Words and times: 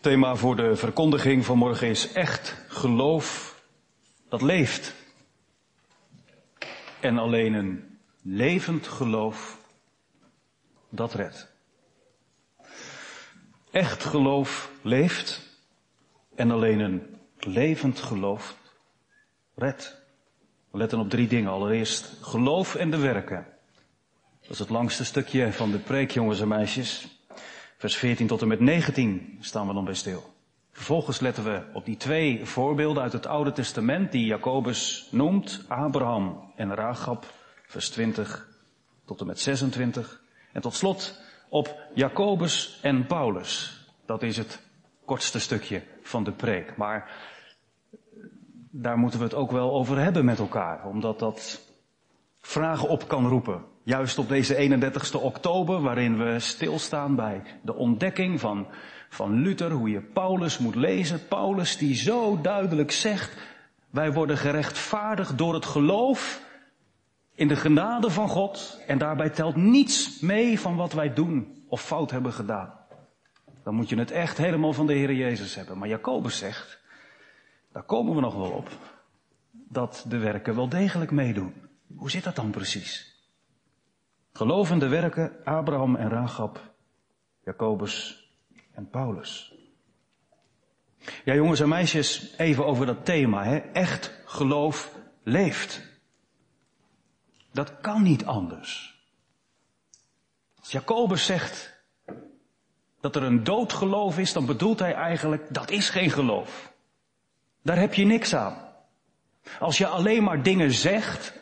Thema 0.00 0.36
voor 0.36 0.56
de 0.56 0.76
verkondiging 0.76 1.44
van 1.44 1.58
morgen 1.58 1.88
is 1.88 2.12
echt 2.12 2.56
geloof 2.68 3.54
dat 4.28 4.42
leeft. 4.42 4.94
En 7.00 7.18
alleen 7.18 7.54
een 7.54 7.98
levend 8.22 8.86
geloof 8.86 9.58
dat 10.88 11.14
redt. 11.14 11.48
Echt 13.70 14.04
geloof 14.04 14.70
leeft 14.82 15.40
en 16.34 16.50
alleen 16.50 16.80
een 16.80 17.16
levend 17.38 18.00
geloof 18.00 18.56
redt. 19.54 20.02
We 20.70 20.78
letten 20.78 20.98
op 20.98 21.10
drie 21.10 21.28
dingen. 21.28 21.50
Allereerst 21.50 22.12
geloof 22.20 22.74
en 22.74 22.90
de 22.90 22.98
werken. 22.98 23.46
Dat 24.40 24.50
is 24.50 24.58
het 24.58 24.68
langste 24.68 25.04
stukje 25.04 25.52
van 25.52 25.70
de 25.70 25.78
preek, 25.78 26.10
jongens 26.10 26.40
en 26.40 26.48
meisjes. 26.48 27.19
Vers 27.80 27.96
14 27.96 28.26
tot 28.26 28.42
en 28.42 28.48
met 28.48 28.60
19 28.60 29.36
staan 29.40 29.66
we 29.66 29.74
dan 29.74 29.84
bij 29.84 29.94
stil. 29.94 30.32
Vervolgens 30.72 31.20
letten 31.20 31.44
we 31.44 31.62
op 31.72 31.84
die 31.84 31.96
twee 31.96 32.44
voorbeelden 32.46 33.02
uit 33.02 33.12
het 33.12 33.26
Oude 33.26 33.52
Testament 33.52 34.12
die 34.12 34.26
Jacobus 34.26 35.08
noemt, 35.10 35.64
Abraham 35.68 36.52
en 36.56 36.74
Rahab, 36.74 37.24
vers 37.66 37.90
20 37.90 38.48
tot 39.04 39.20
en 39.20 39.26
met 39.26 39.40
26. 39.40 40.22
En 40.52 40.60
tot 40.60 40.74
slot 40.74 41.20
op 41.48 41.76
Jacobus 41.94 42.78
en 42.82 43.06
Paulus. 43.06 43.84
Dat 44.06 44.22
is 44.22 44.36
het 44.36 44.60
kortste 45.04 45.40
stukje 45.40 45.82
van 46.02 46.24
de 46.24 46.32
preek. 46.32 46.76
Maar 46.76 47.10
daar 48.70 48.98
moeten 48.98 49.18
we 49.18 49.24
het 49.24 49.34
ook 49.34 49.50
wel 49.50 49.72
over 49.72 49.98
hebben 49.98 50.24
met 50.24 50.38
elkaar, 50.38 50.86
omdat 50.86 51.18
dat 51.18 51.60
vragen 52.40 52.88
op 52.88 53.08
kan 53.08 53.28
roepen. 53.28 53.64
Juist 53.90 54.18
op 54.18 54.28
deze 54.28 54.54
31ste 54.54 55.20
oktober, 55.20 55.80
waarin 55.80 56.18
we 56.18 56.38
stilstaan 56.38 57.14
bij 57.16 57.42
de 57.62 57.74
ontdekking 57.74 58.40
van, 58.40 58.66
van 59.08 59.42
Luther, 59.42 59.70
hoe 59.70 59.90
je 59.90 60.00
Paulus 60.00 60.58
moet 60.58 60.74
lezen. 60.74 61.28
Paulus 61.28 61.76
die 61.76 61.94
zo 61.94 62.40
duidelijk 62.40 62.90
zegt, 62.90 63.36
wij 63.90 64.12
worden 64.12 64.38
gerechtvaardigd 64.38 65.38
door 65.38 65.54
het 65.54 65.66
geloof 65.66 66.42
in 67.34 67.48
de 67.48 67.56
genade 67.56 68.10
van 68.10 68.28
God 68.28 68.80
en 68.86 68.98
daarbij 68.98 69.30
telt 69.30 69.56
niets 69.56 70.20
mee 70.20 70.60
van 70.60 70.76
wat 70.76 70.92
wij 70.92 71.14
doen 71.14 71.64
of 71.68 71.82
fout 71.82 72.10
hebben 72.10 72.32
gedaan. 72.32 72.72
Dan 73.62 73.74
moet 73.74 73.88
je 73.88 73.96
het 73.96 74.10
echt 74.10 74.38
helemaal 74.38 74.72
van 74.72 74.86
de 74.86 74.94
Heer 74.94 75.12
Jezus 75.12 75.54
hebben. 75.54 75.78
Maar 75.78 75.88
Jacobus 75.88 76.38
zegt, 76.38 76.80
daar 77.72 77.82
komen 77.82 78.14
we 78.14 78.20
nog 78.20 78.34
wel 78.34 78.50
op, 78.50 78.68
dat 79.50 80.04
de 80.08 80.18
werken 80.18 80.54
wel 80.54 80.68
degelijk 80.68 81.10
meedoen. 81.10 81.54
Hoe 81.96 82.10
zit 82.10 82.24
dat 82.24 82.36
dan 82.36 82.50
precies? 82.50 83.09
Gelovende 84.40 84.88
werken 84.88 85.32
Abraham 85.44 85.96
en 85.96 86.08
Rahab, 86.08 86.60
Jacobus 87.44 88.28
en 88.72 88.88
Paulus. 88.88 89.54
Ja, 91.24 91.34
jongens 91.34 91.60
en 91.60 91.68
meisjes, 91.68 92.34
even 92.36 92.66
over 92.66 92.86
dat 92.86 93.04
thema. 93.04 93.44
Hè? 93.44 93.56
Echt 93.56 94.22
geloof 94.24 94.94
leeft. 95.22 95.82
Dat 97.52 97.80
kan 97.80 98.02
niet 98.02 98.24
anders. 98.24 99.00
Als 100.58 100.70
Jacobus 100.70 101.24
zegt 101.24 101.84
dat 103.00 103.16
er 103.16 103.22
een 103.22 103.44
doodgeloof 103.44 104.18
is, 104.18 104.32
dan 104.32 104.46
bedoelt 104.46 104.78
hij 104.78 104.94
eigenlijk 104.94 105.54
dat 105.54 105.70
is 105.70 105.90
geen 105.90 106.10
geloof. 106.10 106.72
Daar 107.62 107.78
heb 107.78 107.94
je 107.94 108.04
niks 108.04 108.34
aan. 108.34 108.72
Als 109.58 109.78
je 109.78 109.86
alleen 109.86 110.22
maar 110.22 110.42
dingen 110.42 110.72
zegt 110.72 111.39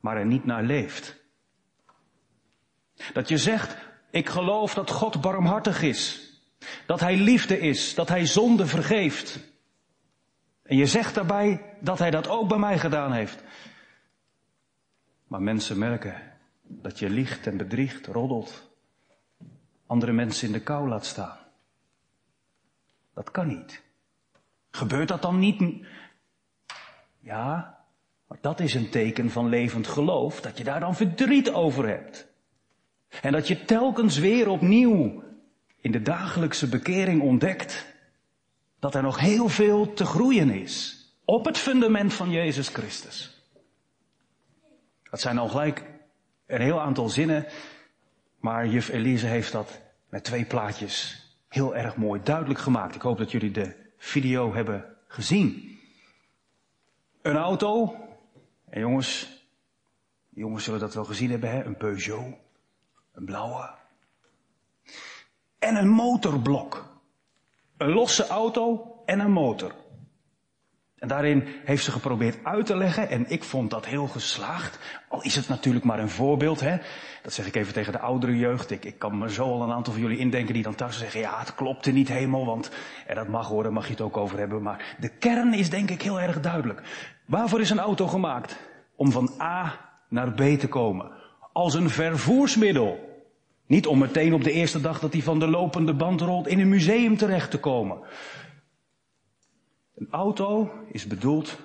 maar 0.00 0.16
er 0.16 0.26
niet 0.26 0.44
naar 0.44 0.62
leeft. 0.62 1.18
Dat 3.12 3.28
je 3.28 3.38
zegt, 3.38 3.76
ik 4.10 4.28
geloof 4.28 4.74
dat 4.74 4.90
God 4.90 5.20
barmhartig 5.20 5.82
is. 5.82 6.30
Dat 6.86 7.00
Hij 7.00 7.16
liefde 7.16 7.58
is, 7.58 7.94
dat 7.94 8.08
Hij 8.08 8.26
zonde 8.26 8.66
vergeeft. 8.66 9.40
En 10.62 10.76
je 10.76 10.86
zegt 10.86 11.14
daarbij 11.14 11.76
dat 11.80 11.98
Hij 11.98 12.10
dat 12.10 12.28
ook 12.28 12.48
bij 12.48 12.58
mij 12.58 12.78
gedaan 12.78 13.12
heeft. 13.12 13.42
Maar 15.26 15.42
mensen 15.42 15.78
merken 15.78 16.38
dat 16.62 16.98
je 16.98 17.10
liegt 17.10 17.46
en 17.46 17.56
bedriegt, 17.56 18.06
roddelt. 18.06 18.70
Andere 19.86 20.12
mensen 20.12 20.46
in 20.46 20.52
de 20.52 20.60
kou 20.60 20.88
laat 20.88 21.06
staan. 21.06 21.38
Dat 23.14 23.30
kan 23.30 23.46
niet. 23.46 23.82
Gebeurt 24.70 25.08
dat 25.08 25.22
dan 25.22 25.38
niet? 25.38 25.86
Ja, 27.18 27.79
maar 28.30 28.38
dat 28.40 28.60
is 28.60 28.74
een 28.74 28.90
teken 28.90 29.30
van 29.30 29.48
levend 29.48 29.86
geloof, 29.86 30.40
dat 30.40 30.58
je 30.58 30.64
daar 30.64 30.80
dan 30.80 30.94
verdriet 30.94 31.52
over 31.52 31.88
hebt. 31.88 32.26
En 33.22 33.32
dat 33.32 33.48
je 33.48 33.64
telkens 33.64 34.18
weer 34.18 34.48
opnieuw 34.48 35.22
in 35.80 35.92
de 35.92 36.02
dagelijkse 36.02 36.68
bekering 36.68 37.22
ontdekt 37.22 37.86
dat 38.78 38.94
er 38.94 39.02
nog 39.02 39.18
heel 39.18 39.48
veel 39.48 39.92
te 39.92 40.04
groeien 40.04 40.50
is 40.50 41.04
op 41.24 41.44
het 41.44 41.58
fundament 41.58 42.12
van 42.14 42.30
Jezus 42.30 42.68
Christus. 42.68 43.44
Dat 45.10 45.20
zijn 45.20 45.38
al 45.38 45.48
gelijk 45.48 45.84
een 46.46 46.60
heel 46.60 46.80
aantal 46.80 47.08
zinnen, 47.08 47.46
maar 48.38 48.66
juf 48.66 48.88
Elise 48.88 49.26
heeft 49.26 49.52
dat 49.52 49.80
met 50.08 50.24
twee 50.24 50.44
plaatjes 50.44 51.24
heel 51.48 51.76
erg 51.76 51.96
mooi 51.96 52.20
duidelijk 52.24 52.60
gemaakt. 52.60 52.94
Ik 52.94 53.02
hoop 53.02 53.18
dat 53.18 53.30
jullie 53.30 53.50
de 53.50 53.76
video 53.96 54.54
hebben 54.54 54.96
gezien. 55.06 55.78
Een 57.22 57.36
auto, 57.36 57.96
en 58.70 58.80
jongens, 58.80 59.44
jongens 60.28 60.64
zullen 60.64 60.80
dat 60.80 60.94
wel 60.94 61.04
gezien 61.04 61.30
hebben, 61.30 61.50
hè? 61.50 61.64
Een 61.64 61.76
Peugeot. 61.76 62.34
Een 63.12 63.24
blauwe. 63.24 63.70
En 65.58 65.76
een 65.76 65.88
motorblok. 65.88 66.88
Een 67.76 67.92
losse 67.92 68.26
auto 68.26 68.94
en 69.04 69.20
een 69.20 69.32
motor. 69.32 69.74
En 71.00 71.08
daarin 71.08 71.44
heeft 71.64 71.84
ze 71.84 71.90
geprobeerd 71.90 72.38
uit 72.42 72.66
te 72.66 72.76
leggen 72.76 73.08
en 73.08 73.24
ik 73.28 73.44
vond 73.44 73.70
dat 73.70 73.86
heel 73.86 74.06
geslaagd. 74.06 74.78
Al 75.08 75.22
is 75.22 75.36
het 75.36 75.48
natuurlijk 75.48 75.84
maar 75.84 75.98
een 75.98 76.08
voorbeeld, 76.08 76.60
hè. 76.60 76.76
Dat 77.22 77.32
zeg 77.32 77.46
ik 77.46 77.54
even 77.54 77.72
tegen 77.72 77.92
de 77.92 77.98
oudere 77.98 78.38
jeugd. 78.38 78.70
Ik, 78.70 78.84
ik 78.84 78.98
kan 78.98 79.18
me 79.18 79.30
zo 79.30 79.44
al 79.44 79.62
een 79.62 79.72
aantal 79.72 79.92
van 79.92 80.02
jullie 80.02 80.18
indenken 80.18 80.54
die 80.54 80.62
dan 80.62 80.74
thuis 80.74 80.98
zeggen, 80.98 81.20
ja, 81.20 81.38
het 81.38 81.54
klopte 81.54 81.90
niet 81.90 82.08
helemaal, 82.08 82.46
want, 82.46 82.70
en 83.06 83.14
dat 83.14 83.28
mag 83.28 83.48
horen, 83.48 83.72
mag 83.72 83.84
je 83.84 83.90
het 83.90 84.00
ook 84.00 84.16
over 84.16 84.38
hebben. 84.38 84.62
Maar 84.62 84.96
de 84.98 85.08
kern 85.08 85.54
is 85.54 85.70
denk 85.70 85.90
ik 85.90 86.02
heel 86.02 86.20
erg 86.20 86.40
duidelijk. 86.40 86.82
Waarvoor 87.24 87.60
is 87.60 87.70
een 87.70 87.78
auto 87.78 88.06
gemaakt? 88.06 88.56
Om 88.96 89.12
van 89.12 89.30
A 89.40 89.78
naar 90.08 90.32
B 90.32 90.40
te 90.58 90.68
komen. 90.68 91.10
Als 91.52 91.74
een 91.74 91.90
vervoersmiddel. 91.90 93.08
Niet 93.66 93.86
om 93.86 93.98
meteen 93.98 94.34
op 94.34 94.44
de 94.44 94.52
eerste 94.52 94.80
dag 94.80 95.00
dat 95.00 95.12
hij 95.12 95.22
van 95.22 95.38
de 95.38 95.48
lopende 95.48 95.94
band 95.94 96.20
rolt 96.20 96.46
in 96.46 96.60
een 96.60 96.68
museum 96.68 97.16
terecht 97.16 97.50
te 97.50 97.58
komen. 97.58 97.98
Een 100.00 100.10
auto 100.10 100.72
is 100.92 101.06
bedoeld 101.06 101.58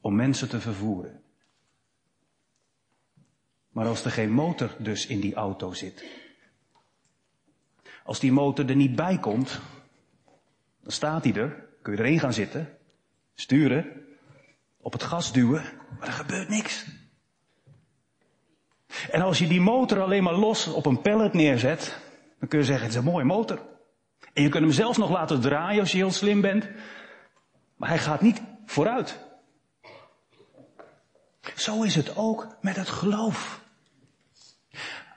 om 0.00 0.16
mensen 0.16 0.48
te 0.48 0.60
vervoeren. 0.60 1.22
Maar 3.68 3.86
als 3.86 4.04
er 4.04 4.10
geen 4.10 4.30
motor 4.30 4.74
dus 4.78 5.06
in 5.06 5.20
die 5.20 5.34
auto 5.34 5.72
zit, 5.72 6.04
als 8.04 8.20
die 8.20 8.32
motor 8.32 8.68
er 8.68 8.76
niet 8.76 8.96
bij 8.96 9.18
komt, 9.18 9.60
dan 10.82 10.92
staat 10.92 11.24
hij 11.24 11.34
er, 11.34 11.68
kun 11.82 11.92
je 11.92 11.98
erin 11.98 12.20
gaan 12.20 12.32
zitten, 12.32 12.78
sturen, 13.34 14.06
op 14.76 14.92
het 14.92 15.02
gas 15.02 15.32
duwen, 15.32 15.64
maar 15.98 16.08
er 16.08 16.14
gebeurt 16.14 16.48
niks. 16.48 16.86
En 19.10 19.20
als 19.20 19.38
je 19.38 19.46
die 19.46 19.60
motor 19.60 20.00
alleen 20.00 20.22
maar 20.22 20.34
los 20.34 20.66
op 20.66 20.86
een 20.86 21.00
pallet 21.00 21.32
neerzet, 21.32 22.00
dan 22.38 22.48
kun 22.48 22.58
je 22.58 22.64
zeggen, 22.64 22.84
het 22.84 22.94
is 22.94 23.00
een 23.00 23.10
mooie 23.10 23.24
motor. 23.24 23.68
En 24.32 24.42
je 24.42 24.48
kunt 24.48 24.64
hem 24.64 24.72
zelfs 24.72 24.98
nog 24.98 25.10
laten 25.10 25.40
draaien 25.40 25.80
als 25.80 25.92
je 25.92 25.96
heel 25.96 26.10
slim 26.10 26.40
bent. 26.40 26.68
Maar 27.80 27.88
hij 27.88 27.98
gaat 27.98 28.20
niet 28.20 28.42
vooruit. 28.66 29.18
Zo 31.56 31.82
is 31.82 31.94
het 31.94 32.16
ook 32.16 32.56
met 32.60 32.76
het 32.76 32.88
geloof. 32.88 33.60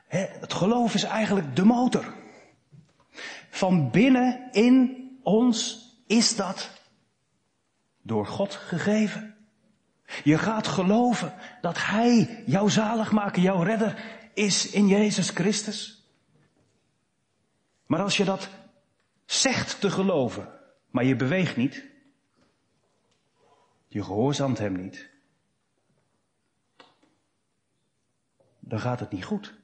Het 0.08 0.54
geloof 0.54 0.94
is 0.94 1.04
eigenlijk 1.04 1.56
de 1.56 1.66
motor. 1.66 2.14
Van 3.50 3.92
binnen 3.92 4.52
in 4.52 5.08
ons 5.24 5.88
is 6.08 6.36
dat 6.36 6.70
door 8.02 8.26
God 8.28 8.54
gegeven. 8.54 9.36
Je 10.24 10.38
gaat 10.38 10.68
geloven 10.68 11.34
dat 11.62 11.78
Hij, 11.86 12.44
jouw 12.46 12.68
zaligmaker, 12.68 13.42
jouw 13.42 13.62
redder, 13.62 14.04
is 14.34 14.70
in 14.70 14.88
Jezus 14.88 15.30
Christus. 15.30 16.08
Maar 17.86 18.02
als 18.02 18.18
je 18.18 18.24
dat 18.24 18.50
zegt 19.26 19.80
te 19.80 19.92
geloven, 19.92 20.48
maar 20.90 21.04
je 21.04 21.16
beweegt 21.16 21.56
niet, 21.56 21.92
je 23.94 24.04
gehoorzaamt 24.04 24.58
Hem 24.58 24.74
niet, 24.74 25.10
dan 28.60 28.80
gaat 28.80 29.00
het 29.00 29.12
niet 29.12 29.26
goed. 29.26 29.62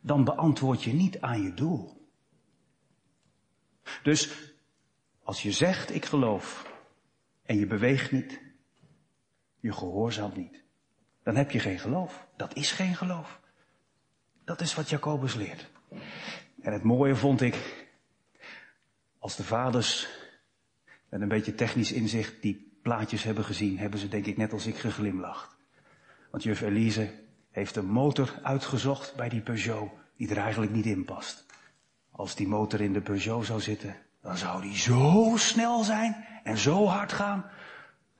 Dan 0.00 0.24
beantwoord 0.24 0.82
je 0.82 0.92
niet 0.92 1.20
aan 1.20 1.42
je 1.42 1.54
doel. 1.54 2.10
Dus 4.02 4.52
als 5.22 5.42
je 5.42 5.52
zegt 5.52 5.94
ik 5.94 6.04
geloof 6.04 6.72
en 7.42 7.56
je 7.56 7.66
beweegt 7.66 8.12
niet, 8.12 8.40
je 9.60 9.72
gehoorzaamt 9.72 10.36
niet. 10.36 10.62
Dan 11.22 11.36
heb 11.36 11.50
je 11.50 11.60
geen 11.60 11.78
geloof. 11.78 12.26
Dat 12.36 12.56
is 12.56 12.72
geen 12.72 12.94
geloof. 12.94 13.40
Dat 14.44 14.60
is 14.60 14.74
wat 14.74 14.90
Jacobus 14.90 15.34
leert. 15.34 15.70
En 16.60 16.72
het 16.72 16.82
mooie 16.82 17.16
vond 17.16 17.40
ik, 17.40 17.86
als 19.18 19.36
de 19.36 19.44
vaders 19.44 20.08
met 21.08 21.20
een 21.20 21.28
beetje 21.28 21.54
technisch 21.54 21.92
inzicht 21.92 22.42
die 22.42 22.71
plaatjes 22.82 23.22
hebben 23.22 23.44
gezien, 23.44 23.78
hebben 23.78 24.00
ze 24.00 24.08
denk 24.08 24.26
ik 24.26 24.36
net 24.36 24.52
als 24.52 24.66
ik 24.66 24.76
geglimlacht. 24.76 25.56
Want 26.30 26.42
juf 26.42 26.60
Elise 26.60 27.20
heeft 27.50 27.76
een 27.76 27.90
motor 27.90 28.38
uitgezocht 28.42 29.16
bij 29.16 29.28
die 29.28 29.40
Peugeot 29.40 29.90
die 30.16 30.30
er 30.30 30.36
eigenlijk 30.36 30.72
niet 30.72 30.86
in 30.86 31.04
past. 31.04 31.46
Als 32.10 32.34
die 32.34 32.48
motor 32.48 32.80
in 32.80 32.92
de 32.92 33.00
Peugeot 33.00 33.46
zou 33.46 33.60
zitten, 33.60 33.96
dan 34.22 34.36
zou 34.36 34.62
die 34.62 34.76
zo 34.76 35.32
snel 35.36 35.82
zijn 35.82 36.26
en 36.44 36.58
zo 36.58 36.86
hard 36.86 37.12
gaan 37.12 37.44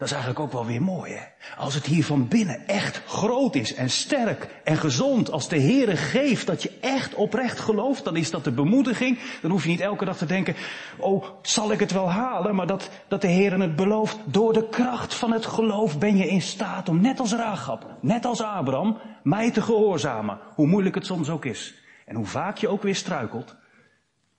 dat 0.02 0.10
is 0.10 0.16
eigenlijk 0.16 0.46
ook 0.46 0.60
wel 0.60 0.72
weer 0.72 0.82
mooi, 0.82 1.12
hè? 1.12 1.24
Als 1.56 1.74
het 1.74 1.86
hier 1.86 2.04
van 2.04 2.28
binnen 2.28 2.66
echt 2.66 3.02
groot 3.06 3.54
is 3.54 3.74
en 3.74 3.90
sterk 3.90 4.48
en 4.64 4.76
gezond, 4.76 5.30
als 5.30 5.48
de 5.48 5.60
Heere 5.60 5.96
geeft 5.96 6.46
dat 6.46 6.62
je 6.62 6.78
echt 6.80 7.14
oprecht 7.14 7.60
gelooft, 7.60 8.04
dan 8.04 8.16
is 8.16 8.30
dat 8.30 8.44
de 8.44 8.50
bemoediging. 8.50 9.18
Dan 9.42 9.50
hoef 9.50 9.62
je 9.62 9.68
niet 9.68 9.80
elke 9.80 10.04
dag 10.04 10.16
te 10.16 10.26
denken, 10.26 10.54
oh, 10.98 11.24
zal 11.42 11.72
ik 11.72 11.80
het 11.80 11.92
wel 11.92 12.10
halen? 12.10 12.54
Maar 12.54 12.66
dat, 12.66 12.90
dat 13.08 13.20
de 13.20 13.28
Heere 13.28 13.60
het 13.60 13.76
belooft, 13.76 14.18
door 14.24 14.52
de 14.52 14.68
kracht 14.68 15.14
van 15.14 15.32
het 15.32 15.46
geloof 15.46 15.98
ben 15.98 16.16
je 16.16 16.28
in 16.28 16.42
staat 16.42 16.88
om 16.88 17.00
net 17.00 17.20
als 17.20 17.32
Rahab, 17.32 17.96
net 18.00 18.24
als 18.24 18.42
Abraham, 18.42 18.98
mij 19.22 19.50
te 19.50 19.62
gehoorzamen. 19.62 20.38
Hoe 20.54 20.66
moeilijk 20.66 20.94
het 20.94 21.06
soms 21.06 21.28
ook 21.28 21.44
is. 21.44 21.74
En 22.06 22.16
hoe 22.16 22.26
vaak 22.26 22.56
je 22.56 22.68
ook 22.68 22.82
weer 22.82 22.96
struikelt. 22.96 23.56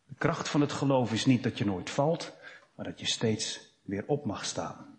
De 0.07 0.15
kracht 0.17 0.49
van 0.49 0.61
het 0.61 0.71
geloof 0.71 1.11
is 1.11 1.25
niet 1.25 1.43
dat 1.43 1.57
je 1.57 1.65
nooit 1.65 1.89
valt, 1.89 2.33
maar 2.75 2.85
dat 2.85 2.99
je 2.99 3.05
steeds 3.05 3.59
weer 3.83 4.03
op 4.07 4.25
mag 4.25 4.45
staan 4.45 4.92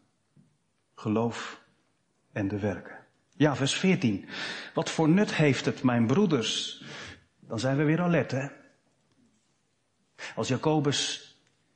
geloof 0.95 1.63
en 2.33 2.49
de 2.49 2.59
werken. 2.59 2.99
Ja, 3.37 3.57
vers 3.57 3.75
14. 3.75 4.29
Wat 4.75 4.91
voor 4.91 5.09
nut 5.09 5.35
heeft 5.35 5.65
het, 5.65 5.83
mijn 5.83 6.07
broeders? 6.07 6.85
Dan 7.41 7.59
zijn 7.59 7.77
we 7.77 7.83
weer 7.83 8.01
alert, 8.01 8.31
hè? 8.31 8.47
Als 10.35 10.49
Jacobus 10.49 11.29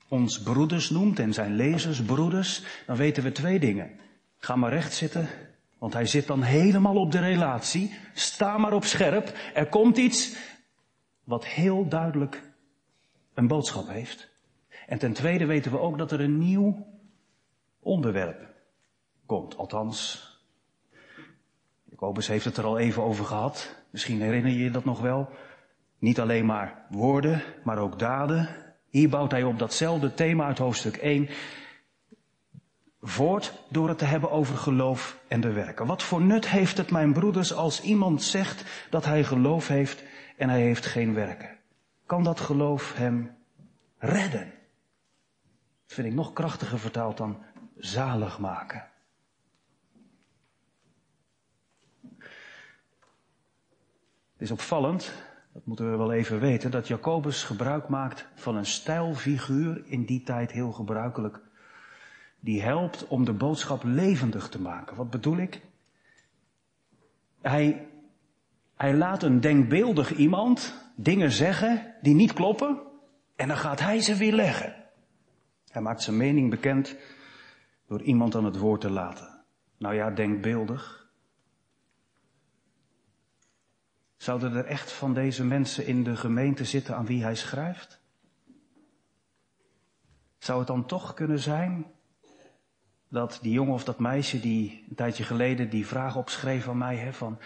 ons 0.09 0.43
broeders 0.43 0.91
noemt 0.91 1.19
en 1.19 1.33
zijn 1.33 1.55
lezers 1.55 2.03
broeders, 2.03 2.63
dan 2.87 2.97
weten 2.97 3.23
we 3.23 3.33
twee 3.33 3.59
dingen. 3.59 3.91
Ga 4.39 4.57
maar 4.57 4.73
recht 4.73 4.95
zitten, 4.95 5.29
want 5.79 5.93
hij 5.93 6.07
zit 6.07 6.27
dan 6.27 6.43
helemaal 6.43 6.97
op 6.97 7.13
de 7.13 7.21
relatie. 7.21 7.95
Sta 8.15 8.59
maar 8.59 8.73
op 8.73 8.85
scherp. 8.85 9.39
Er 9.55 9.69
komt 9.69 9.97
iets 9.97 10.37
wat 11.25 11.47
heel 11.47 11.89
duidelijk 11.89 12.43
een 13.35 13.47
boodschap 13.47 13.89
heeft. 13.89 14.31
En 14.87 14.99
ten 14.99 15.13
tweede 15.13 15.47
weten 15.47 15.71
we 15.71 15.79
ook 15.79 15.99
dat 15.99 16.13
er 16.13 16.21
een 16.21 16.39
nieuw 16.39 16.87
onderwerp 17.81 18.49
komt. 19.29 19.57
Althans, 19.57 20.27
Jacobus 21.85 22.27
heeft 22.27 22.45
het 22.45 22.57
er 22.57 22.65
al 22.65 22.79
even 22.79 23.03
over 23.03 23.25
gehad. 23.25 23.77
Misschien 23.91 24.21
herinner 24.21 24.53
je 24.53 24.59
je 24.59 24.71
dat 24.71 24.85
nog 24.85 25.01
wel. 25.01 25.29
Niet 25.99 26.21
alleen 26.21 26.47
maar 26.47 26.87
woorden, 26.89 27.43
maar 27.65 27.79
ook 27.79 27.99
daden. 27.99 28.49
Hier 28.89 29.09
bouwt 29.09 29.31
hij 29.31 29.43
op 29.43 29.59
datzelfde 29.59 30.15
thema 30.15 30.47
uit 30.47 30.59
hoofdstuk 30.59 30.97
1 30.97 31.29
voort 33.01 33.53
door 33.69 33.89
het 33.89 33.99
te 33.99 34.05
hebben 34.05 34.31
over 34.31 34.57
geloof 34.57 35.19
en 35.29 35.41
de 35.41 35.53
werken. 35.53 35.87
Wat 35.87 36.03
voor 36.03 36.21
nut 36.21 36.49
heeft 36.49 36.77
het, 36.77 36.91
mijn 36.91 37.13
broeders, 37.13 37.53
als 37.53 37.81
iemand 37.81 38.23
zegt 38.23 38.65
dat 38.91 39.05
hij 39.05 39.25
geloof 39.25 39.69
heeft 39.69 40.03
en 40.37 40.49
hij 40.49 40.61
heeft 40.61 40.87
geen 40.87 41.15
werken? 41.15 41.57
Kan 42.07 42.23
dat 42.23 42.41
geloof 42.41 42.95
hem 42.97 43.37
redden? 43.99 44.53
Dat 45.87 45.97
vind 45.97 46.07
ik 46.07 46.15
nog 46.15 46.33
krachtiger 46.33 46.79
vertaald 46.79 47.17
dan 47.17 47.43
zalig 47.77 48.39
maken. 48.39 48.87
Het 54.39 54.47
is 54.47 54.51
opvallend, 54.51 55.13
dat 55.53 55.67
moeten 55.67 55.91
we 55.91 55.97
wel 55.97 56.13
even 56.13 56.41
weten, 56.41 56.71
dat 56.71 56.89
Jacobus 56.89 57.43
gebruik 57.43 57.89
maakt 57.89 58.29
van 58.35 58.57
een 58.57 58.67
stijlfiguur, 58.67 59.83
in 59.87 60.05
die 60.05 60.23
tijd 60.23 60.53
heel 60.53 60.73
gebruikelijk, 60.73 61.41
die 62.41 62.63
helpt 62.63 63.07
om 63.07 63.25
de 63.25 63.33
boodschap 63.33 63.83
levendig 63.85 64.49
te 64.49 64.61
maken. 64.61 64.97
Wat 64.97 65.11
bedoel 65.11 65.37
ik? 65.37 65.61
Hij, 67.41 67.89
hij 68.77 68.95
laat 68.95 69.23
een 69.23 69.41
denkbeeldig 69.41 70.15
iemand 70.15 70.75
dingen 70.95 71.31
zeggen 71.31 71.95
die 72.03 72.15
niet 72.15 72.33
kloppen 72.33 72.81
en 73.37 73.49
dan 73.49 73.57
gaat 73.57 73.81
hij 73.81 74.01
ze 74.01 74.17
weer 74.17 74.33
leggen. 74.33 74.75
Hij 75.69 75.83
maakt 75.83 76.03
zijn 76.03 76.17
mening 76.17 76.51
bekend 76.51 76.97
door 77.87 78.03
iemand 78.03 78.35
aan 78.35 78.45
het 78.45 78.59
woord 78.59 78.81
te 78.81 78.91
laten. 78.91 79.45
Nou 79.79 79.95
ja, 79.95 80.11
denkbeeldig. 80.11 80.98
Zouden 84.19 84.53
er 84.53 84.65
echt 84.65 84.93
van 84.93 85.15
deze 85.15 85.45
mensen 85.45 85.87
in 85.87 86.05
de 86.05 86.17
gemeente 86.17 86.65
zitten 86.65 86.97
aan 86.97 87.07
wie 87.07 87.23
hij 87.23 87.35
schrijft? 87.35 88.01
Zou 90.39 90.59
het 90.59 90.69
dan 90.69 90.87
toch 90.87 91.15
kunnen 91.15 91.39
zijn 91.39 91.87
dat 93.09 93.39
die 93.43 93.53
jongen 93.53 93.75
of 93.75 93.85
dat 93.85 93.99
meisje 93.99 94.41
die 94.41 94.85
een 94.89 94.97
tijdje 94.97 95.25
geleden 95.25 95.71
die 95.71 95.87
vraag 95.87 96.17
opschreef 96.17 96.69
aan 96.69 96.79
mij, 96.79 96.97
hè, 96.97 97.13
van 97.13 97.39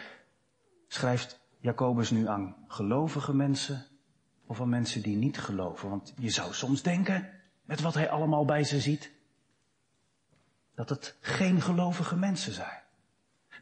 schrijft 0.88 1.40
Jacobus 1.58 2.10
nu 2.10 2.28
aan 2.28 2.56
gelovige 2.68 3.34
mensen 3.34 3.86
of 4.46 4.60
aan 4.60 4.68
mensen 4.68 5.02
die 5.02 5.16
niet 5.16 5.38
geloven? 5.38 5.88
Want 5.88 6.14
je 6.18 6.30
zou 6.30 6.54
soms 6.54 6.82
denken, 6.82 7.30
met 7.64 7.80
wat 7.80 7.94
hij 7.94 8.10
allemaal 8.10 8.44
bij 8.44 8.64
ze 8.64 8.80
ziet, 8.80 9.12
dat 10.74 10.88
het 10.88 11.16
geen 11.20 11.60
gelovige 11.60 12.16
mensen 12.16 12.52
zijn. 12.52 12.82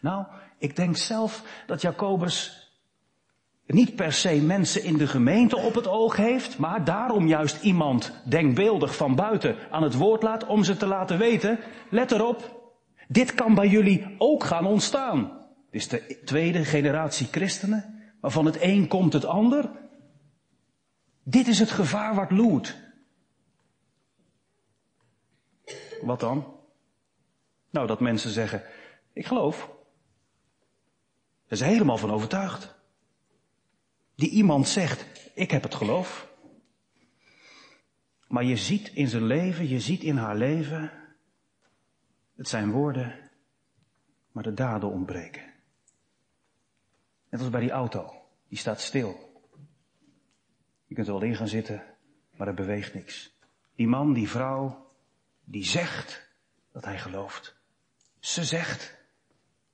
Nou, 0.00 0.26
ik 0.58 0.76
denk 0.76 0.96
zelf 0.96 1.62
dat 1.66 1.80
Jacobus 1.80 2.69
niet 3.72 3.96
per 3.96 4.12
se 4.12 4.42
mensen 4.42 4.84
in 4.84 4.96
de 4.96 5.06
gemeente 5.06 5.56
op 5.56 5.74
het 5.74 5.86
oog 5.86 6.16
heeft, 6.16 6.58
maar 6.58 6.84
daarom 6.84 7.26
juist 7.26 7.62
iemand 7.62 8.12
denkbeeldig 8.24 8.96
van 8.96 9.14
buiten 9.14 9.56
aan 9.70 9.82
het 9.82 9.94
woord 9.94 10.22
laat 10.22 10.46
om 10.46 10.64
ze 10.64 10.76
te 10.76 10.86
laten 10.86 11.18
weten, 11.18 11.58
let 11.88 12.12
erop, 12.12 12.72
dit 13.08 13.34
kan 13.34 13.54
bij 13.54 13.68
jullie 13.68 14.14
ook 14.18 14.44
gaan 14.44 14.66
ontstaan. 14.66 15.18
Het 15.20 15.80
is 15.80 15.88
de 15.88 16.20
tweede 16.24 16.64
generatie 16.64 17.26
christenen, 17.26 18.12
maar 18.20 18.30
van 18.30 18.44
het 18.44 18.56
een 18.60 18.88
komt 18.88 19.12
het 19.12 19.24
ander. 19.24 19.70
Dit 21.22 21.46
is 21.46 21.58
het 21.58 21.70
gevaar 21.70 22.14
wat 22.14 22.30
loert. 22.30 22.76
Wat 26.02 26.20
dan? 26.20 26.54
Nou, 27.70 27.86
dat 27.86 28.00
mensen 28.00 28.30
zeggen, 28.30 28.62
ik 29.12 29.26
geloof. 29.26 29.70
Daar 31.46 31.58
zijn 31.58 31.70
helemaal 31.72 31.98
van 31.98 32.10
overtuigd 32.10 32.79
die 34.20 34.30
iemand 34.30 34.68
zegt, 34.68 35.06
ik 35.34 35.50
heb 35.50 35.62
het 35.62 35.74
geloof. 35.74 36.28
Maar 38.28 38.44
je 38.44 38.56
ziet 38.56 38.88
in 38.88 39.08
zijn 39.08 39.24
leven, 39.24 39.68
je 39.68 39.80
ziet 39.80 40.02
in 40.02 40.16
haar 40.16 40.36
leven, 40.36 40.92
het 42.36 42.48
zijn 42.48 42.70
woorden, 42.70 43.30
maar 44.32 44.42
de 44.42 44.54
daden 44.54 44.90
ontbreken. 44.90 45.52
Net 47.30 47.40
als 47.40 47.50
bij 47.50 47.60
die 47.60 47.70
auto, 47.70 48.14
die 48.48 48.58
staat 48.58 48.80
stil. 48.80 49.42
Je 50.86 50.94
kunt 50.94 51.06
er 51.06 51.12
wel 51.12 51.22
in 51.22 51.36
gaan 51.36 51.48
zitten, 51.48 51.84
maar 52.36 52.48
er 52.48 52.54
beweegt 52.54 52.94
niks. 52.94 53.38
Die 53.74 53.88
man, 53.88 54.12
die 54.12 54.28
vrouw, 54.28 54.92
die 55.44 55.64
zegt 55.64 56.28
dat 56.72 56.84
hij 56.84 56.98
gelooft. 56.98 57.56
Ze 58.18 58.44
zegt 58.44 58.98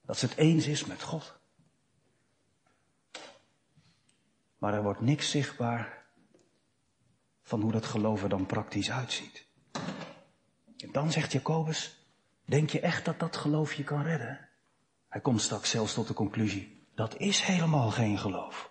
dat 0.05 0.19
ze 0.19 0.27
het 0.27 0.37
eens 0.37 0.67
is 0.67 0.85
met 0.85 1.03
God. 1.03 1.36
Maar 4.59 4.75
er 4.75 4.83
wordt 4.83 5.01
niks 5.01 5.31
zichtbaar 5.31 6.05
van 7.43 7.61
hoe 7.61 7.73
dat 7.73 7.87
geloven 7.87 8.29
dan 8.29 8.47
praktisch 8.47 8.91
uitziet. 8.91 9.47
En 10.77 10.93
dan 10.93 11.13
zegt 11.13 11.33
Jacobus, 11.33 12.07
denk 12.45 12.71
je 12.71 12.81
echt 12.81 13.05
dat 13.05 13.21
dat 13.21 13.37
geloof 13.37 13.75
je 13.75 13.85
kan 13.85 14.03
redden? 14.03 14.49
Hij 15.09 15.21
komt 15.21 15.43
straks 15.43 15.71
zelfs 15.71 15.95
tot 15.95 16.07
de 16.07 16.15
conclusie, 16.15 16.87
dat 16.95 17.17
is 17.17 17.41
helemaal 17.41 17.91
geen 17.91 18.19
geloof. 18.19 18.71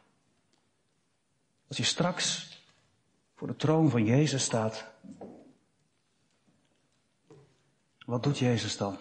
Als 1.67 1.77
je 1.77 1.83
straks 1.83 2.55
voor 3.35 3.47
de 3.47 3.55
troon 3.55 3.89
van 3.89 4.05
Jezus 4.05 4.43
staat, 4.43 4.91
wat 8.05 8.23
doet 8.23 8.37
Jezus 8.37 8.77
dan? 8.77 8.97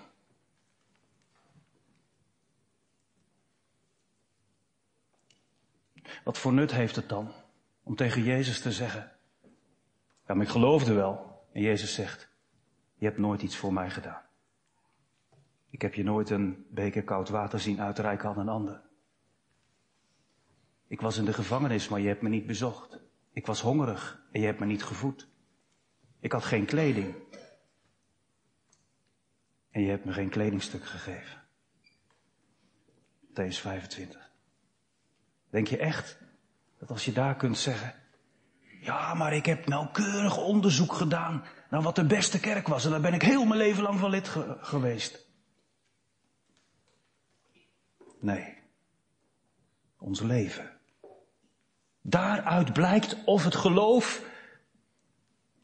Wat 6.25 6.39
voor 6.39 6.53
nut 6.53 6.73
heeft 6.73 6.97
het 6.97 7.09
dan 7.09 7.33
om 7.83 7.97
tegen 7.97 8.23
Jezus 8.23 8.61
te 8.61 8.73
zeggen, 8.73 9.13
ja, 10.27 10.35
maar 10.35 10.45
ik 10.45 10.51
geloofde 10.51 10.93
wel. 10.93 11.47
En 11.53 11.63
Jezus 11.63 11.95
zegt, 11.95 12.29
je 12.95 13.05
hebt 13.05 13.19
nooit 13.19 13.43
iets 13.43 13.57
voor 13.57 13.73
mij 13.73 13.91
gedaan. 13.91 14.23
Ik 15.71 15.83
heb 15.83 15.95
je 15.95 16.05
nooit 16.05 16.31
een 16.31 16.67
beker 16.71 17.05
koud 17.05 17.29
water 17.29 17.61
zien 17.61 17.81
uitreiken 17.81 18.29
aan 18.29 18.39
een 18.39 18.49
ander. 18.49 18.83
Ik 20.87 21.01
was 21.01 21.17
in 21.17 21.25
de 21.25 21.33
gevangenis, 21.33 21.89
maar 21.89 22.01
je 22.01 22.09
hebt 22.09 22.23
me 22.23 22.29
niet 22.29 22.47
bezocht. 22.47 23.01
Ik 23.33 23.47
was 23.47 23.61
hongerig 23.61 24.27
en 24.33 24.41
je 24.41 24.47
hebt 24.47 24.61
me 24.61 24.67
niet 24.67 24.85
gevoed. 24.85 25.29
Ik 26.21 26.33
had 26.33 26.45
geen 26.45 26.65
kleding. 26.65 27.15
En 29.71 29.83
je 29.83 29.89
hebt 29.89 30.05
me 30.05 30.13
geen 30.13 30.29
kledingstuk 30.29 30.85
gegeven. 30.85 31.43
Matthäus 33.27 33.61
25. 33.61 34.24
Denk 35.55 35.69
je 35.69 35.79
echt 35.79 36.19
dat 36.79 36.91
als 36.91 37.05
je 37.05 37.13
daar 37.13 37.37
kunt 37.37 37.59
zeggen, 37.59 37.95
Ja, 38.81 39.15
maar 39.15 39.33
ik 39.33 39.47
heb 39.47 39.67
nauwkeurig 39.67 40.37
onderzoek 40.37 40.93
gedaan 40.93 41.45
naar 41.71 41.83
wat 41.83 41.97
de 41.97 42.07
beste 42.07 42.41
kerk 42.41 42.69
was. 42.69 42.85
En 42.85 42.91
daar 42.91 43.01
ben 43.01 43.15
ik 43.15 43.23
heel 43.23 43.45
mijn 43.45 43.59
leven 43.59 43.83
lang 43.83 43.99
van 43.99 44.11
lid 44.11 44.29
geweest. 44.61 45.27
Nee. 48.21 48.59
Ons 49.99 50.21
leven. 50.21 50.71
Daaruit 52.01 52.73
blijkt 52.73 53.25
of 53.25 53.45
het 53.45 53.55
geloof 53.55 54.23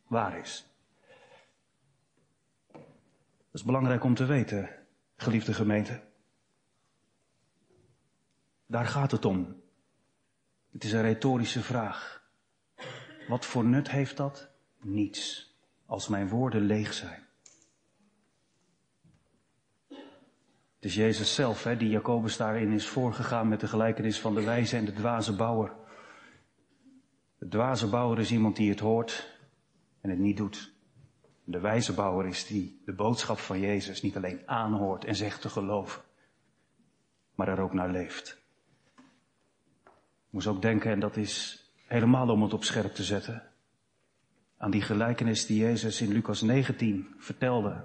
waar 0.07 0.39
is. 0.39 0.67
Dat 2.73 2.81
is 3.53 3.65
belangrijk 3.65 4.05
om 4.05 4.15
te 4.15 4.25
weten, 4.25 4.71
geliefde 5.17 5.55
gemeente. 5.55 6.03
Daar 8.67 8.87
gaat 8.87 9.11
het 9.11 9.25
om. 9.25 9.60
Het 10.73 10.85
is 10.85 10.93
een 10.93 11.03
retorische 11.03 11.63
vraag. 11.63 12.23
Wat 13.29 13.47
voor 13.47 13.65
nut 13.65 13.91
heeft 13.91 14.17
dat? 14.17 14.51
Niets, 14.81 15.55
als 15.87 16.09
mijn 16.09 16.29
woorden 16.29 16.63
leeg 16.63 16.93
zijn. 16.93 17.29
Het 20.75 20.89
is 20.89 20.95
Jezus 20.95 21.35
zelf, 21.35 21.65
hè, 21.65 21.77
die 21.77 21.89
Jacobus 21.89 22.37
daarin 22.37 22.73
is 22.73 22.87
voorgegaan 22.87 23.49
met 23.49 23.61
de 23.61 23.69
gelijkenis 23.69 24.21
van 24.21 24.35
de 24.35 24.43
wijze 24.45 24.77
en 24.77 24.85
de 24.85 24.93
dwaze 24.93 25.37
bouwer. 25.37 25.73
De 27.39 27.49
dwaze 27.49 27.89
bouwer 27.89 28.19
is 28.19 28.33
iemand 28.33 28.57
die 28.57 28.71
het 28.71 28.81
hoort 28.81 29.39
en 30.01 30.11
het 30.11 30.19
niet 30.19 30.37
doet. 30.37 30.73
De 31.45 31.61
wijze 31.61 31.95
bouwer 31.95 32.27
is 32.27 32.47
die 32.47 32.83
de 32.85 32.93
boodschap 32.93 33.39
van 33.39 33.61
Jezus 33.61 34.03
niet 34.03 34.17
alleen 34.17 34.49
aanhoort 34.49 35.05
en 35.05 35.17
zegt 35.17 35.41
te 35.41 35.49
geloven, 35.49 36.03
maar 37.35 37.49
er 37.49 37.61
ook 37.61 37.73
naar 37.73 37.91
leeft. 37.91 38.40
Moest 40.31 40.47
ook 40.47 40.63
denken, 40.63 40.91
en 40.91 41.01
dat 41.01 41.17
is 41.17 41.65
helemaal 41.87 42.29
om 42.29 42.43
het 42.43 42.53
op 42.53 42.65
scherp 42.65 42.95
te 42.95 43.05
zetten, 43.05 43.43
aan 44.57 44.71
die 44.71 44.83
gelijkenis 44.83 45.47
die 45.47 45.59
Jezus 45.59 46.01
in 46.01 46.13
Lucas 46.13 46.41
19 46.41 47.15
vertelde. 47.19 47.85